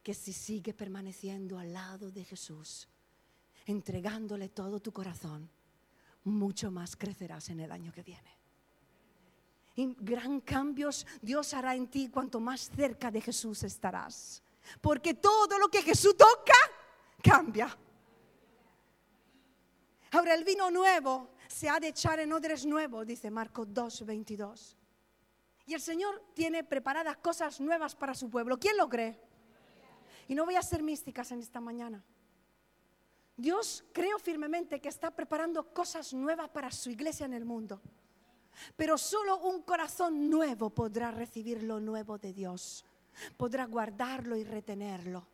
que 0.03 0.13
si 0.13 0.33
sigue 0.33 0.73
permaneciendo 0.73 1.59
al 1.59 1.73
lado 1.73 2.11
de 2.11 2.23
Jesús, 2.23 2.87
entregándole 3.65 4.49
todo 4.49 4.79
tu 4.79 4.91
corazón, 4.91 5.49
mucho 6.23 6.71
más 6.71 6.95
crecerás 6.95 7.49
en 7.49 7.59
el 7.59 7.71
año 7.71 7.91
que 7.91 8.03
viene. 8.03 8.37
Y 9.75 9.95
gran 9.99 10.41
cambios 10.41 11.05
Dios 11.21 11.53
hará 11.53 11.75
en 11.75 11.87
ti 11.87 12.09
cuanto 12.09 12.39
más 12.39 12.69
cerca 12.69 13.11
de 13.11 13.21
Jesús 13.21 13.63
estarás. 13.63 14.43
Porque 14.81 15.13
todo 15.13 15.57
lo 15.57 15.69
que 15.69 15.81
Jesús 15.81 16.15
toca, 16.17 16.53
cambia. 17.23 17.77
Ahora 20.11 20.33
el 20.33 20.43
vino 20.43 20.69
nuevo 20.71 21.29
se 21.47 21.69
ha 21.69 21.79
de 21.79 21.89
echar 21.89 22.19
en 22.19 22.33
odres 22.33 22.65
nuevos, 22.65 23.05
dice 23.05 23.31
Marcos 23.31 23.67
2, 23.69 24.05
22. 24.05 24.77
Y 25.67 25.75
el 25.75 25.81
Señor 25.81 26.23
tiene 26.33 26.63
preparadas 26.63 27.17
cosas 27.17 27.61
nuevas 27.61 27.95
para 27.95 28.15
su 28.15 28.29
pueblo. 28.29 28.59
¿Quién 28.59 28.75
lo 28.75 28.89
cree? 28.89 29.28
Y 30.29 30.35
no 30.35 30.45
voy 30.45 30.55
a 30.55 30.61
ser 30.61 30.83
místicas 30.83 31.31
en 31.31 31.39
esta 31.39 31.59
mañana. 31.59 32.05
Dios 33.35 33.83
creo 33.91 34.19
firmemente 34.19 34.79
que 34.79 34.87
está 34.87 35.09
preparando 35.09 35.73
cosas 35.73 36.13
nuevas 36.13 36.49
para 36.49 36.71
su 36.71 36.91
iglesia 36.91 37.25
en 37.25 37.33
el 37.33 37.45
mundo. 37.45 37.81
Pero 38.75 38.95
solo 38.99 39.39
un 39.39 39.63
corazón 39.63 40.29
nuevo 40.29 40.69
podrá 40.69 41.09
recibir 41.09 41.63
lo 41.63 41.79
nuevo 41.79 42.19
de 42.19 42.31
Dios. 42.31 42.85
Podrá 43.37 43.65
guardarlo 43.65 44.35
y 44.35 44.43
retenerlo. 44.43 45.25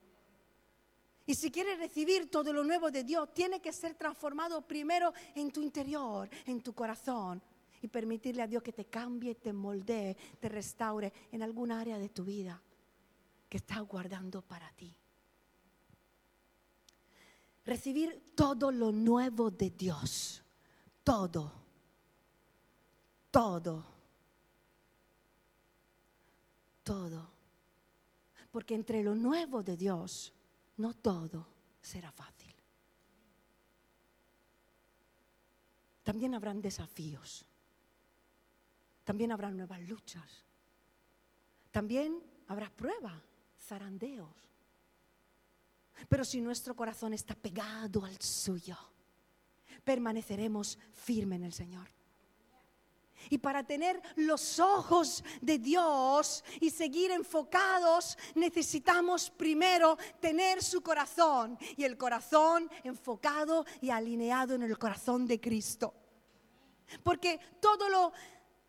Y 1.25 1.35
si 1.35 1.51
quieres 1.51 1.77
recibir 1.77 2.31
todo 2.31 2.53
lo 2.53 2.63
nuevo 2.63 2.89
de 2.89 3.03
Dios, 3.03 3.33
tiene 3.33 3.59
que 3.59 3.73
ser 3.73 3.95
transformado 3.95 4.61
primero 4.61 5.11
en 5.33 5.51
tu 5.51 5.61
interior, 5.61 6.29
en 6.45 6.61
tu 6.61 6.73
corazón. 6.73 7.41
Y 7.81 7.89
permitirle 7.89 8.43
a 8.43 8.47
Dios 8.47 8.63
que 8.63 8.71
te 8.71 8.85
cambie, 8.85 9.35
te 9.35 9.51
moldee, 9.51 10.15
te 10.39 10.47
restaure 10.47 11.11
en 11.33 11.43
alguna 11.43 11.81
área 11.81 11.97
de 11.97 12.07
tu 12.07 12.23
vida 12.23 12.61
que 13.55 13.59
está 13.59 13.79
guardando 13.79 14.41
para 14.41 14.69
ti. 14.73 14.93
recibir 17.63 18.33
todo 18.35 18.69
lo 18.69 18.91
nuevo 18.91 19.49
de 19.49 19.69
Dios. 19.69 20.43
Todo. 21.05 21.53
Todo. 23.31 23.85
Todo. 26.83 27.31
Porque 28.51 28.75
entre 28.75 29.01
lo 29.01 29.15
nuevo 29.15 29.63
de 29.63 29.77
Dios, 29.77 30.33
no 30.75 30.93
todo 30.93 31.47
será 31.81 32.11
fácil. 32.11 32.53
También 36.03 36.35
habrán 36.35 36.61
desafíos. 36.61 37.45
También 39.05 39.31
habrá 39.31 39.49
nuevas 39.49 39.79
luchas. 39.87 40.43
También 41.71 42.21
habrá 42.47 42.69
pruebas, 42.69 43.21
zarandeos. 43.65 44.29
Pero 46.09 46.25
si 46.25 46.41
nuestro 46.41 46.75
corazón 46.75 47.13
está 47.13 47.35
pegado 47.35 48.03
al 48.03 48.21
suyo, 48.21 48.77
permaneceremos 49.83 50.77
firmes 50.93 51.37
en 51.37 51.45
el 51.45 51.53
Señor. 51.53 51.95
Y 53.29 53.37
para 53.39 53.63
tener 53.63 54.01
los 54.17 54.59
ojos 54.59 55.23
de 55.41 55.57
Dios 55.57 56.43
y 56.59 56.69
seguir 56.69 57.11
enfocados, 57.11 58.17
necesitamos 58.35 59.31
primero 59.31 59.97
tener 60.19 60.61
su 60.61 60.81
corazón 60.81 61.57
y 61.75 61.85
el 61.85 61.97
corazón 61.97 62.69
enfocado 62.83 63.65
y 63.81 63.89
alineado 63.89 64.53
en 64.53 64.63
el 64.63 64.77
corazón 64.77 65.25
de 65.25 65.39
Cristo. 65.39 65.93
Porque 67.03 67.39
todo 67.59 67.89
lo 67.89 68.13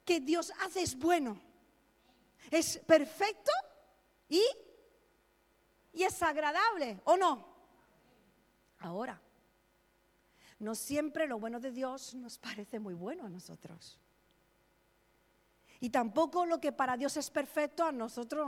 que 0.05 0.20
Dios 0.20 0.53
hace 0.61 0.82
es 0.82 0.97
bueno, 0.97 1.38
es 2.51 2.78
perfecto 2.78 3.53
y, 4.28 4.42
y 5.97 6.03
es 6.03 6.22
agradable, 6.22 7.01
¿o 7.05 7.16
no? 7.16 7.42
Ahora, 8.80 9.18
no 10.59 10.74
siempre 10.74 11.26
lo 11.26 11.38
bueno 11.38 11.59
de 11.59 11.72
Dios 11.72 12.14
nos 12.14 12.38
parece 12.38 12.78
muy 12.78 12.92
bueno 12.92 13.24
a 13.24 13.30
nosotros. 13.30 13.99
Y 15.80 15.88
tampoco 15.88 16.44
lo 16.44 16.61
que 16.61 16.70
para 16.72 16.99
Dios 16.99 17.16
es 17.16 17.30
perfecto 17.30 17.82
a 17.82 17.92
nosotros 17.92 18.47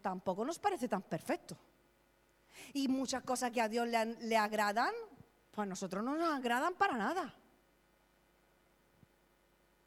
tampoco 0.00 0.46
nos 0.46 0.58
parece 0.58 0.88
tan 0.88 1.02
perfecto. 1.02 1.58
Y 2.72 2.88
muchas 2.88 3.22
cosas 3.22 3.50
que 3.50 3.60
a 3.60 3.68
Dios 3.68 3.86
le, 3.86 4.06
le 4.22 4.36
agradan, 4.38 4.94
pues 5.50 5.66
a 5.66 5.68
nosotros 5.68 6.02
no 6.02 6.16
nos 6.16 6.34
agradan 6.34 6.74
para 6.74 6.96
nada. 6.96 7.34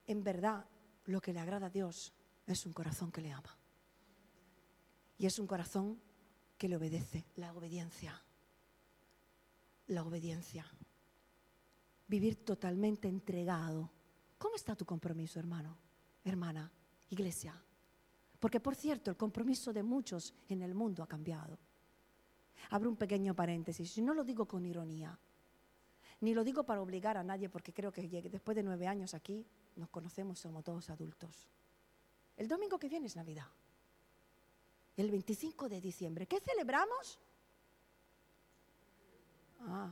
En 0.05 0.23
verdad, 0.23 0.65
lo 1.05 1.19
que 1.19 1.33
le 1.33 1.39
agrada 1.39 1.65
a 1.65 1.71
Dios 1.71 2.13
es 2.45 2.63
un 2.67 2.73
corazón 2.73 3.11
que 3.11 3.21
le 3.21 3.31
ama. 3.31 3.57
Y 5.17 5.25
es 5.25 5.39
un 5.39 5.47
corazón 5.47 5.99
que 6.61 6.69
le 6.69 6.75
obedece, 6.75 7.25
la 7.37 7.51
obediencia. 7.53 8.21
La 9.87 10.03
obediencia. 10.03 10.63
Vivir 12.07 12.45
totalmente 12.45 13.07
entregado. 13.07 13.89
¿Cómo 14.37 14.55
está 14.55 14.75
tu 14.75 14.85
compromiso, 14.85 15.39
hermano, 15.39 15.75
hermana, 16.23 16.71
iglesia? 17.09 17.59
Porque, 18.39 18.59
por 18.59 18.75
cierto, 18.75 19.09
el 19.09 19.17
compromiso 19.17 19.73
de 19.73 19.81
muchos 19.81 20.35
en 20.49 20.61
el 20.61 20.75
mundo 20.75 21.01
ha 21.01 21.07
cambiado. 21.07 21.57
Abro 22.69 22.91
un 22.91 22.95
pequeño 22.95 23.35
paréntesis, 23.35 23.97
no 23.97 24.13
lo 24.13 24.23
digo 24.23 24.47
con 24.47 24.63
ironía, 24.63 25.17
ni 26.19 26.35
lo 26.35 26.43
digo 26.43 26.63
para 26.63 26.83
obligar 26.83 27.17
a 27.17 27.23
nadie, 27.23 27.49
porque 27.49 27.73
creo 27.73 27.91
que 27.91 28.07
después 28.29 28.55
de 28.55 28.61
nueve 28.61 28.85
años 28.85 29.15
aquí 29.15 29.47
nos 29.77 29.89
conocemos, 29.89 30.37
somos 30.37 30.63
todos 30.63 30.91
adultos. 30.91 31.49
El 32.37 32.47
domingo 32.47 32.77
que 32.77 32.87
viene 32.87 33.07
es 33.07 33.15
Navidad. 33.15 33.47
El 34.97 35.09
25 35.09 35.69
de 35.69 35.81
diciembre. 35.81 36.27
¿Qué 36.27 36.39
celebramos? 36.39 37.19
Ah. 39.61 39.91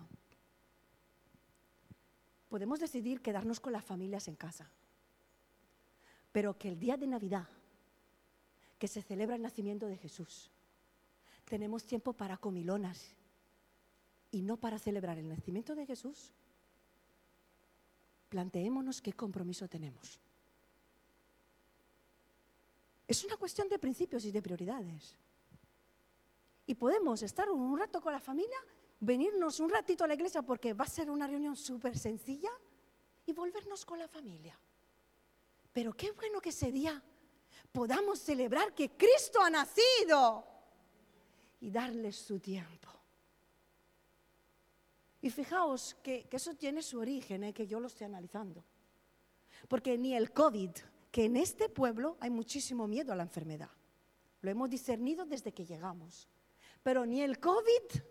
Podemos 2.50 2.80
decidir 2.80 3.22
quedarnos 3.22 3.60
con 3.60 3.74
las 3.74 3.86
familias 3.86 4.28
en 4.28 4.36
casa. 4.36 4.70
Pero 6.32 6.58
que 6.58 6.68
el 6.68 6.80
día 6.80 6.98
de 6.98 7.08
Navidad, 7.08 7.48
que 8.78 8.88
se 8.88 9.02
celebra 9.02 9.36
el 9.36 9.42
nacimiento 9.42 9.88
de 9.88 9.98
Jesús, 9.98 10.52
tenemos 11.46 11.86
tiempo 11.86 12.14
para 12.14 12.38
comilonas 12.38 13.16
y 14.32 14.42
no 14.42 14.58
para 14.58 14.80
celebrar 14.80 15.18
el 15.18 15.28
nacimiento 15.28 15.76
de 15.76 15.86
Jesús, 15.86 16.32
planteémonos 18.30 19.02
qué 19.02 19.14
compromiso 19.14 19.68
tenemos. 19.68 20.20
Es 23.10 23.24
una 23.24 23.38
cuestión 23.38 23.68
de 23.68 23.80
principios 23.80 24.24
y 24.26 24.32
de 24.32 24.40
prioridades. 24.40 25.18
Y 26.68 26.76
podemos 26.76 27.24
estar 27.24 27.50
un 27.50 27.76
rato 27.76 28.00
con 28.00 28.14
la 28.14 28.20
familia, 28.20 28.60
venirnos 29.00 29.60
un 29.60 29.72
ratito 29.72 30.04
a 30.04 30.08
la 30.08 30.14
iglesia 30.14 30.44
porque 30.44 30.74
va 30.74 30.86
a 30.86 30.88
ser 30.88 31.10
una 31.10 31.26
reunión 31.26 31.56
súper 31.56 31.98
sencilla 31.98 32.52
y 33.26 33.34
volvernos 33.34 33.84
con 33.84 33.98
la 33.98 34.08
familia. 34.08 34.56
Pero 35.74 35.92
qué 35.94 36.12
bueno 36.12 36.40
que 36.40 36.50
ese 36.50 36.72
día 36.72 37.04
podamos 37.72 38.20
celebrar 38.20 38.76
que 38.76 38.92
Cristo 38.92 39.42
ha 39.42 39.50
nacido 39.50 40.46
y 41.62 41.72
darle 41.72 42.12
su 42.12 42.40
tiempo. 42.40 42.90
Y 45.20 45.32
fijaos 45.32 45.96
que, 46.04 46.28
eso 46.30 46.54
tiene 46.54 46.84
su 46.84 47.00
origen, 47.00 47.44
eh, 47.44 47.54
que 47.56 47.66
yo 47.66 47.80
lo 47.80 47.88
estoy 47.88 48.06
analizando. 48.06 48.64
Porque 49.68 49.98
ni 49.98 50.16
el 50.16 50.32
COVID, 50.32 50.70
que 51.12 51.26
en 51.26 51.38
este 51.38 51.70
pueblo 51.70 52.18
hay 52.20 52.30
muchísimo 52.30 52.88
miedo 52.88 53.14
a 53.14 53.16
la 53.16 53.24
enfermedad. 53.24 53.70
Lo 54.42 54.52
hemos 54.52 54.70
discernido 54.70 55.26
desde 55.26 55.54
que 55.54 55.66
llegamos. 55.66 56.28
Pero 56.84 57.06
ni 57.06 57.22
el 57.22 57.40
COVID 57.40 58.02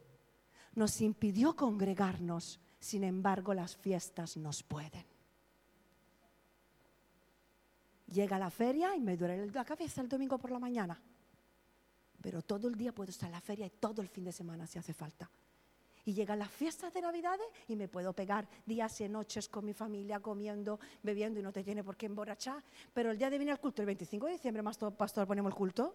nos 0.75 1.01
impidió 1.01 1.57
congregarnos. 1.57 2.61
Sin 2.79 3.05
embargo, 3.05 3.55
las 3.55 3.77
fiestas 3.77 4.37
nos 4.37 4.63
pueden. 4.63 5.05
Llega 8.07 8.39
la 8.39 8.51
feria 8.51 8.97
y 8.97 9.01
me 9.01 9.17
duele 9.17 9.51
la 9.51 9.65
cabeza 9.65 10.01
el 10.01 10.09
domingo 10.09 10.39
por 10.39 10.51
la 10.51 10.59
mañana. 10.59 11.01
Pero 12.21 12.43
todo 12.43 12.69
el 12.69 12.75
día 12.75 12.95
puedo 12.95 13.11
estar 13.11 13.29
en 13.29 13.33
la 13.35 13.41
feria 13.41 13.67
y 13.67 13.71
todo 13.71 14.03
el 14.03 14.09
fin 14.09 14.25
de 14.25 14.33
semana 14.33 14.67
si 14.67 14.79
hace 14.79 14.93
falta 14.93 15.31
y 16.09 16.15
llegan 16.15 16.39
las 16.39 16.51
fiestas 16.51 16.95
de 16.95 17.03
Navidades 17.03 17.47
y 17.69 17.77
me 17.77 17.87
puedo 17.87 18.15
pegar 18.15 18.49
días 18.65 18.99
y 19.03 19.09
noches 19.11 19.47
con 19.47 19.67
mi 19.67 19.75
familia 19.75 20.21
comiendo, 20.21 20.81
bebiendo 21.03 21.39
y 21.39 21.43
no 21.43 21.53
te 21.53 21.63
tiene 21.63 21.85
por 21.85 21.99
qué 21.99 22.07
emborrachar. 22.07 22.65
Pero 22.95 23.11
el 23.11 23.19
día 23.19 23.29
de 23.29 23.37
venir 23.37 23.53
al 23.53 23.61
culto, 23.61 23.83
el 23.83 23.87
25 23.87 24.25
de 24.25 24.33
diciembre, 24.33 24.63
más 24.63 24.79
pastor, 24.79 25.27
ponemos 25.27 25.53
el 25.53 25.55
culto. 25.55 25.95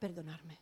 Perdonarme. 0.00 0.58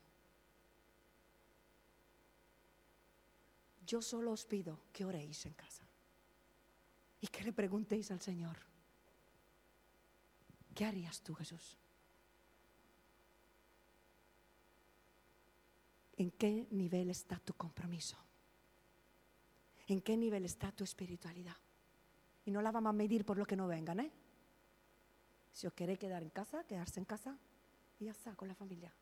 Yo 3.86 4.03
solo 4.03 4.32
os 4.32 4.45
pido 4.45 4.80
que 4.93 5.07
oréis 5.07 5.47
en 5.47 5.55
casa 5.55 5.89
y 7.22 7.26
que 7.28 7.43
le 7.43 7.55
preguntéis 7.55 8.11
al 8.11 8.20
Señor, 8.20 8.59
¿qué 10.74 10.84
harías 10.84 11.22
tú, 11.22 11.32
Jesús? 11.32 11.78
¿En 16.18 16.32
qué 16.32 16.66
nivel 16.72 17.10
está 17.10 17.38
tu 17.38 17.54
compromiso? 17.54 18.16
¿En 19.86 20.00
qué 20.02 20.16
nivel 20.16 20.44
está 20.44 20.72
tu 20.72 20.82
espiritualidad? 20.82 21.56
Y 22.44 22.50
no 22.50 22.60
la 22.60 22.72
vamos 22.72 22.90
a 22.90 22.92
medir 22.92 23.24
por 23.24 23.38
lo 23.38 23.46
que 23.46 23.54
no 23.54 23.68
vengan, 23.68 24.00
¿eh? 24.00 24.10
Si 25.52 25.68
os 25.68 25.72
queréis 25.72 26.00
quedar 26.00 26.24
en 26.24 26.30
casa, 26.30 26.64
quedarse 26.64 26.98
en 26.98 27.06
casa 27.06 27.38
y 28.00 28.06
ya 28.06 28.10
está, 28.10 28.34
con 28.34 28.48
la 28.48 28.56
familia. 28.56 28.92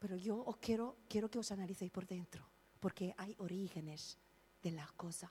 Pero 0.00 0.16
yo 0.16 0.44
os 0.44 0.56
quiero, 0.56 0.96
quiero 1.08 1.30
que 1.30 1.38
os 1.38 1.52
analicéis 1.52 1.92
por 1.92 2.04
dentro, 2.04 2.44
porque 2.80 3.14
hay 3.16 3.36
orígenes 3.38 4.18
de 4.60 4.72
las 4.72 4.90
cosas. 4.92 5.30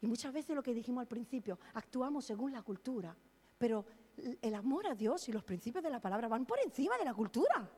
Y 0.00 0.08
muchas 0.08 0.32
veces 0.32 0.56
lo 0.56 0.64
que 0.64 0.74
dijimos 0.74 1.02
al 1.02 1.08
principio, 1.08 1.60
actuamos 1.74 2.24
según 2.24 2.50
la 2.50 2.62
cultura, 2.62 3.16
pero 3.56 3.86
el 4.42 4.54
amor 4.54 4.88
a 4.88 4.96
Dios 4.96 5.28
y 5.28 5.32
los 5.32 5.44
principios 5.44 5.84
de 5.84 5.90
la 5.90 6.00
palabra 6.00 6.26
van 6.26 6.44
por 6.44 6.58
encima 6.58 6.98
de 6.98 7.04
la 7.04 7.14
cultura. 7.14 7.70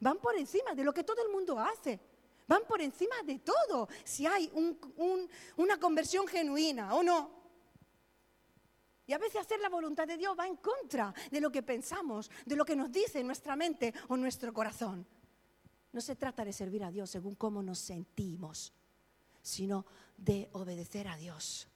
Van 0.00 0.18
por 0.18 0.36
encima 0.36 0.74
de 0.74 0.84
lo 0.84 0.92
que 0.92 1.04
todo 1.04 1.22
el 1.22 1.30
mundo 1.30 1.58
hace. 1.58 2.00
Van 2.46 2.62
por 2.66 2.80
encima 2.80 3.16
de 3.24 3.40
todo. 3.40 3.88
Si 4.04 4.26
hay 4.26 4.50
una 5.56 5.78
conversión 5.78 6.26
genuina 6.26 6.94
o 6.94 7.02
no. 7.02 7.38
Y 9.06 9.12
a 9.12 9.18
veces 9.18 9.40
hacer 9.40 9.60
la 9.60 9.70
voluntad 9.70 10.06
de 10.06 10.18
Dios 10.18 10.38
va 10.38 10.46
en 10.46 10.56
contra 10.56 11.14
de 11.30 11.40
lo 11.40 11.50
que 11.50 11.62
pensamos, 11.62 12.30
de 12.44 12.56
lo 12.56 12.64
que 12.64 12.76
nos 12.76 12.92
dice 12.92 13.24
nuestra 13.24 13.56
mente 13.56 13.94
o 14.08 14.16
nuestro 14.16 14.52
corazón. 14.52 15.06
No 15.92 16.00
se 16.00 16.16
trata 16.16 16.44
de 16.44 16.52
servir 16.52 16.84
a 16.84 16.90
Dios 16.90 17.08
según 17.08 17.34
cómo 17.34 17.62
nos 17.62 17.78
sentimos, 17.78 18.74
sino 19.40 19.86
de 20.16 20.50
obedecer 20.52 21.08
a 21.08 21.16
Dios. 21.16 21.67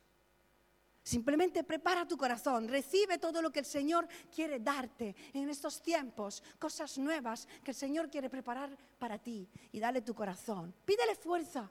Simplemente 1.02 1.64
prepara 1.64 2.06
tu 2.06 2.16
corazón, 2.16 2.68
recibe 2.68 3.18
todo 3.18 3.42
lo 3.42 3.50
que 3.50 3.58
el 3.58 3.64
Señor 3.64 4.06
quiere 4.32 4.60
darte 4.60 5.16
en 5.32 5.48
estos 5.48 5.82
tiempos, 5.82 6.42
cosas 6.60 6.96
nuevas 6.98 7.48
que 7.64 7.72
el 7.72 7.76
Señor 7.76 8.08
quiere 8.08 8.30
preparar 8.30 8.76
para 8.98 9.18
ti 9.18 9.48
y 9.72 9.80
dale 9.80 10.02
tu 10.02 10.14
corazón. 10.14 10.72
Pídele 10.84 11.16
fuerza 11.16 11.68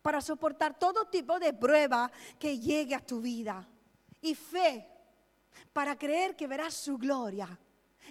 para 0.00 0.22
soportar 0.22 0.78
todo 0.78 1.06
tipo 1.08 1.38
de 1.38 1.52
prueba 1.52 2.10
que 2.38 2.58
llegue 2.58 2.94
a 2.94 3.04
tu 3.04 3.20
vida 3.20 3.68
y 4.22 4.34
fe 4.34 4.88
para 5.72 5.98
creer 5.98 6.34
que 6.34 6.46
verás 6.46 6.72
su 6.72 6.96
gloria 6.96 7.58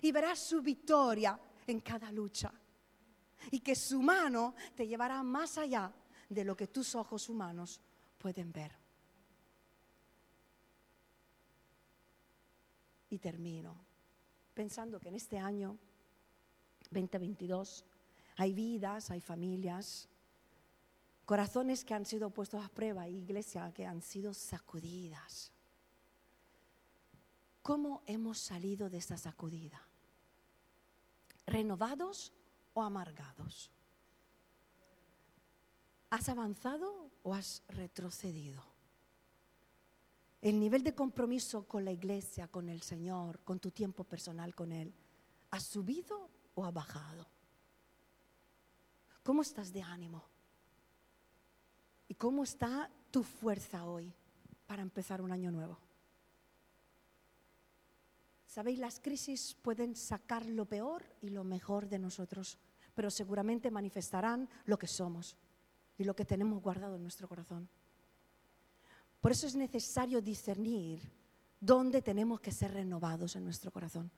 y 0.04 0.12
verás 0.12 0.38
su 0.38 0.62
victoria 0.62 1.40
en 1.66 1.80
cada 1.80 2.12
lucha 2.12 2.54
y 3.50 3.60
que 3.60 3.76
su 3.76 4.02
mano 4.04 4.54
te 4.76 4.88
llevará 4.88 5.24
más 5.24 5.58
allá 5.58 5.92
de 6.30 6.46
lo 6.46 6.56
que 6.56 6.68
tus 6.68 6.94
ojos 6.94 7.28
humanos 7.28 7.82
pueden 8.20 8.52
ver. 8.52 8.81
Y 13.12 13.20
termino 13.20 13.76
pensando 14.54 15.00
que 15.00 15.10
en 15.10 15.16
este 15.16 15.38
año 15.38 15.78
2022 16.90 17.86
hay 18.38 18.54
vidas, 18.54 19.12
hay 19.12 19.20
familias, 19.20 20.08
corazones 21.26 21.84
que 21.84 21.94
han 21.94 22.06
sido 22.06 22.30
puestos 22.30 22.64
a 22.64 22.70
prueba, 22.70 23.08
iglesia 23.10 23.72
que 23.74 23.86
han 23.86 24.02
sido 24.02 24.34
sacudidas. 24.34 25.52
¿Cómo 27.62 28.02
hemos 28.08 28.40
salido 28.40 28.90
de 28.90 28.98
esa 28.98 29.18
sacudida? 29.18 29.82
¿Renovados 31.46 32.32
o 32.74 32.82
amargados? 32.82 33.70
¿Has 36.10 36.30
avanzado 36.30 37.12
o 37.24 37.34
has 37.34 37.62
retrocedido? 37.68 38.71
El 40.42 40.60
nivel 40.60 40.84
de 40.84 40.96
compromiso 40.96 41.68
con 41.68 41.86
la 41.86 41.92
iglesia, 41.92 42.48
con 42.48 42.68
el 42.68 42.82
Señor, 42.82 43.40
con 43.44 43.60
tu 43.60 43.70
tiempo 43.70 44.04
personal 44.04 44.56
con 44.56 44.72
Él, 44.72 44.92
¿ha 45.52 45.60
subido 45.60 46.30
o 46.56 46.66
ha 46.66 46.72
bajado? 46.72 47.28
¿Cómo 49.24 49.44
estás 49.44 49.72
de 49.72 49.84
ánimo? 49.84 50.24
¿Y 52.08 52.16
cómo 52.16 52.44
está 52.44 52.90
tu 53.12 53.22
fuerza 53.24 53.86
hoy 53.86 54.12
para 54.66 54.82
empezar 54.82 55.22
un 55.22 55.32
año 55.32 55.52
nuevo? 55.52 55.78
Sabéis, 58.48 58.80
las 58.80 59.00
crisis 59.00 59.56
pueden 59.62 59.96
sacar 59.96 60.46
lo 60.46 60.66
peor 60.66 61.06
y 61.22 61.30
lo 61.30 61.44
mejor 61.44 61.88
de 61.88 62.00
nosotros, 62.00 62.58
pero 62.96 63.12
seguramente 63.12 63.72
manifestarán 63.72 64.50
lo 64.66 64.78
que 64.78 64.88
somos 64.88 65.38
y 65.98 66.04
lo 66.04 66.16
que 66.16 66.26
tenemos 66.26 66.62
guardado 66.62 66.96
en 66.96 67.04
nuestro 67.04 67.30
corazón. 67.30 67.70
Por 69.22 69.32
eso 69.32 69.48
es 69.48 69.56
necesario 69.56 70.22
discernir 70.22 71.00
dónde 71.60 72.02
tenemos 72.02 72.42
que 72.42 72.52
ser 72.52 72.74
renovados 72.74 73.36
en 73.36 73.46
nuestro 73.46 73.72
corazón 73.72 74.12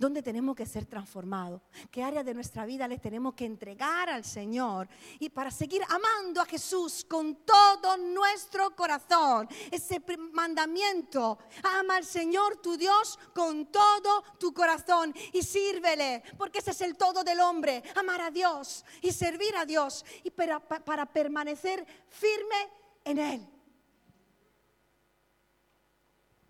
dónde 0.00 0.22
tenemos 0.22 0.56
que 0.56 0.64
ser 0.64 0.86
transformados, 0.86 1.60
qué 1.90 2.02
área 2.02 2.24
de 2.24 2.32
nuestra 2.32 2.64
vida 2.64 2.88
les 2.88 3.02
tenemos 3.02 3.34
que 3.34 3.44
entregar 3.44 4.08
al 4.08 4.24
Señor 4.24 4.88
y 5.18 5.28
para 5.28 5.50
seguir 5.50 5.82
amando 5.90 6.40
a 6.40 6.46
Jesús 6.46 7.04
con 7.04 7.44
todo 7.44 7.98
nuestro 7.98 8.74
corazón. 8.74 9.46
Ese 9.70 10.02
mandamiento, 10.32 11.38
ama 11.62 11.98
al 11.98 12.06
Señor 12.06 12.56
tu 12.56 12.78
Dios 12.78 13.18
con 13.34 13.66
todo 13.66 14.22
tu 14.38 14.54
corazón 14.54 15.14
y 15.34 15.42
sírvele, 15.42 16.22
porque 16.38 16.60
ese 16.60 16.70
es 16.70 16.80
el 16.80 16.96
todo 16.96 17.22
del 17.22 17.38
hombre, 17.40 17.82
amar 17.94 18.22
a 18.22 18.30
Dios 18.30 18.86
y 19.02 19.12
servir 19.12 19.54
a 19.54 19.66
Dios 19.66 20.06
y 20.24 20.30
para, 20.30 20.60
para 20.60 21.04
permanecer 21.04 21.86
firme 22.08 22.70
en 23.04 23.18
Él. 23.18 23.59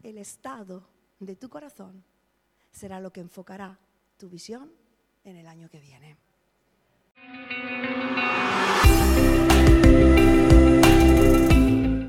El 0.02 0.16
estado 0.18 0.88
de 1.18 1.36
tu 1.36 1.48
corazón 1.48 2.02
será 2.72 3.00
lo 3.00 3.12
que 3.12 3.20
enfocará 3.20 3.78
tu 4.16 4.30
visión 4.30 4.72
en 5.24 5.36
el 5.36 5.46
año 5.46 5.68
que 5.68 5.80
viene. 5.80 6.16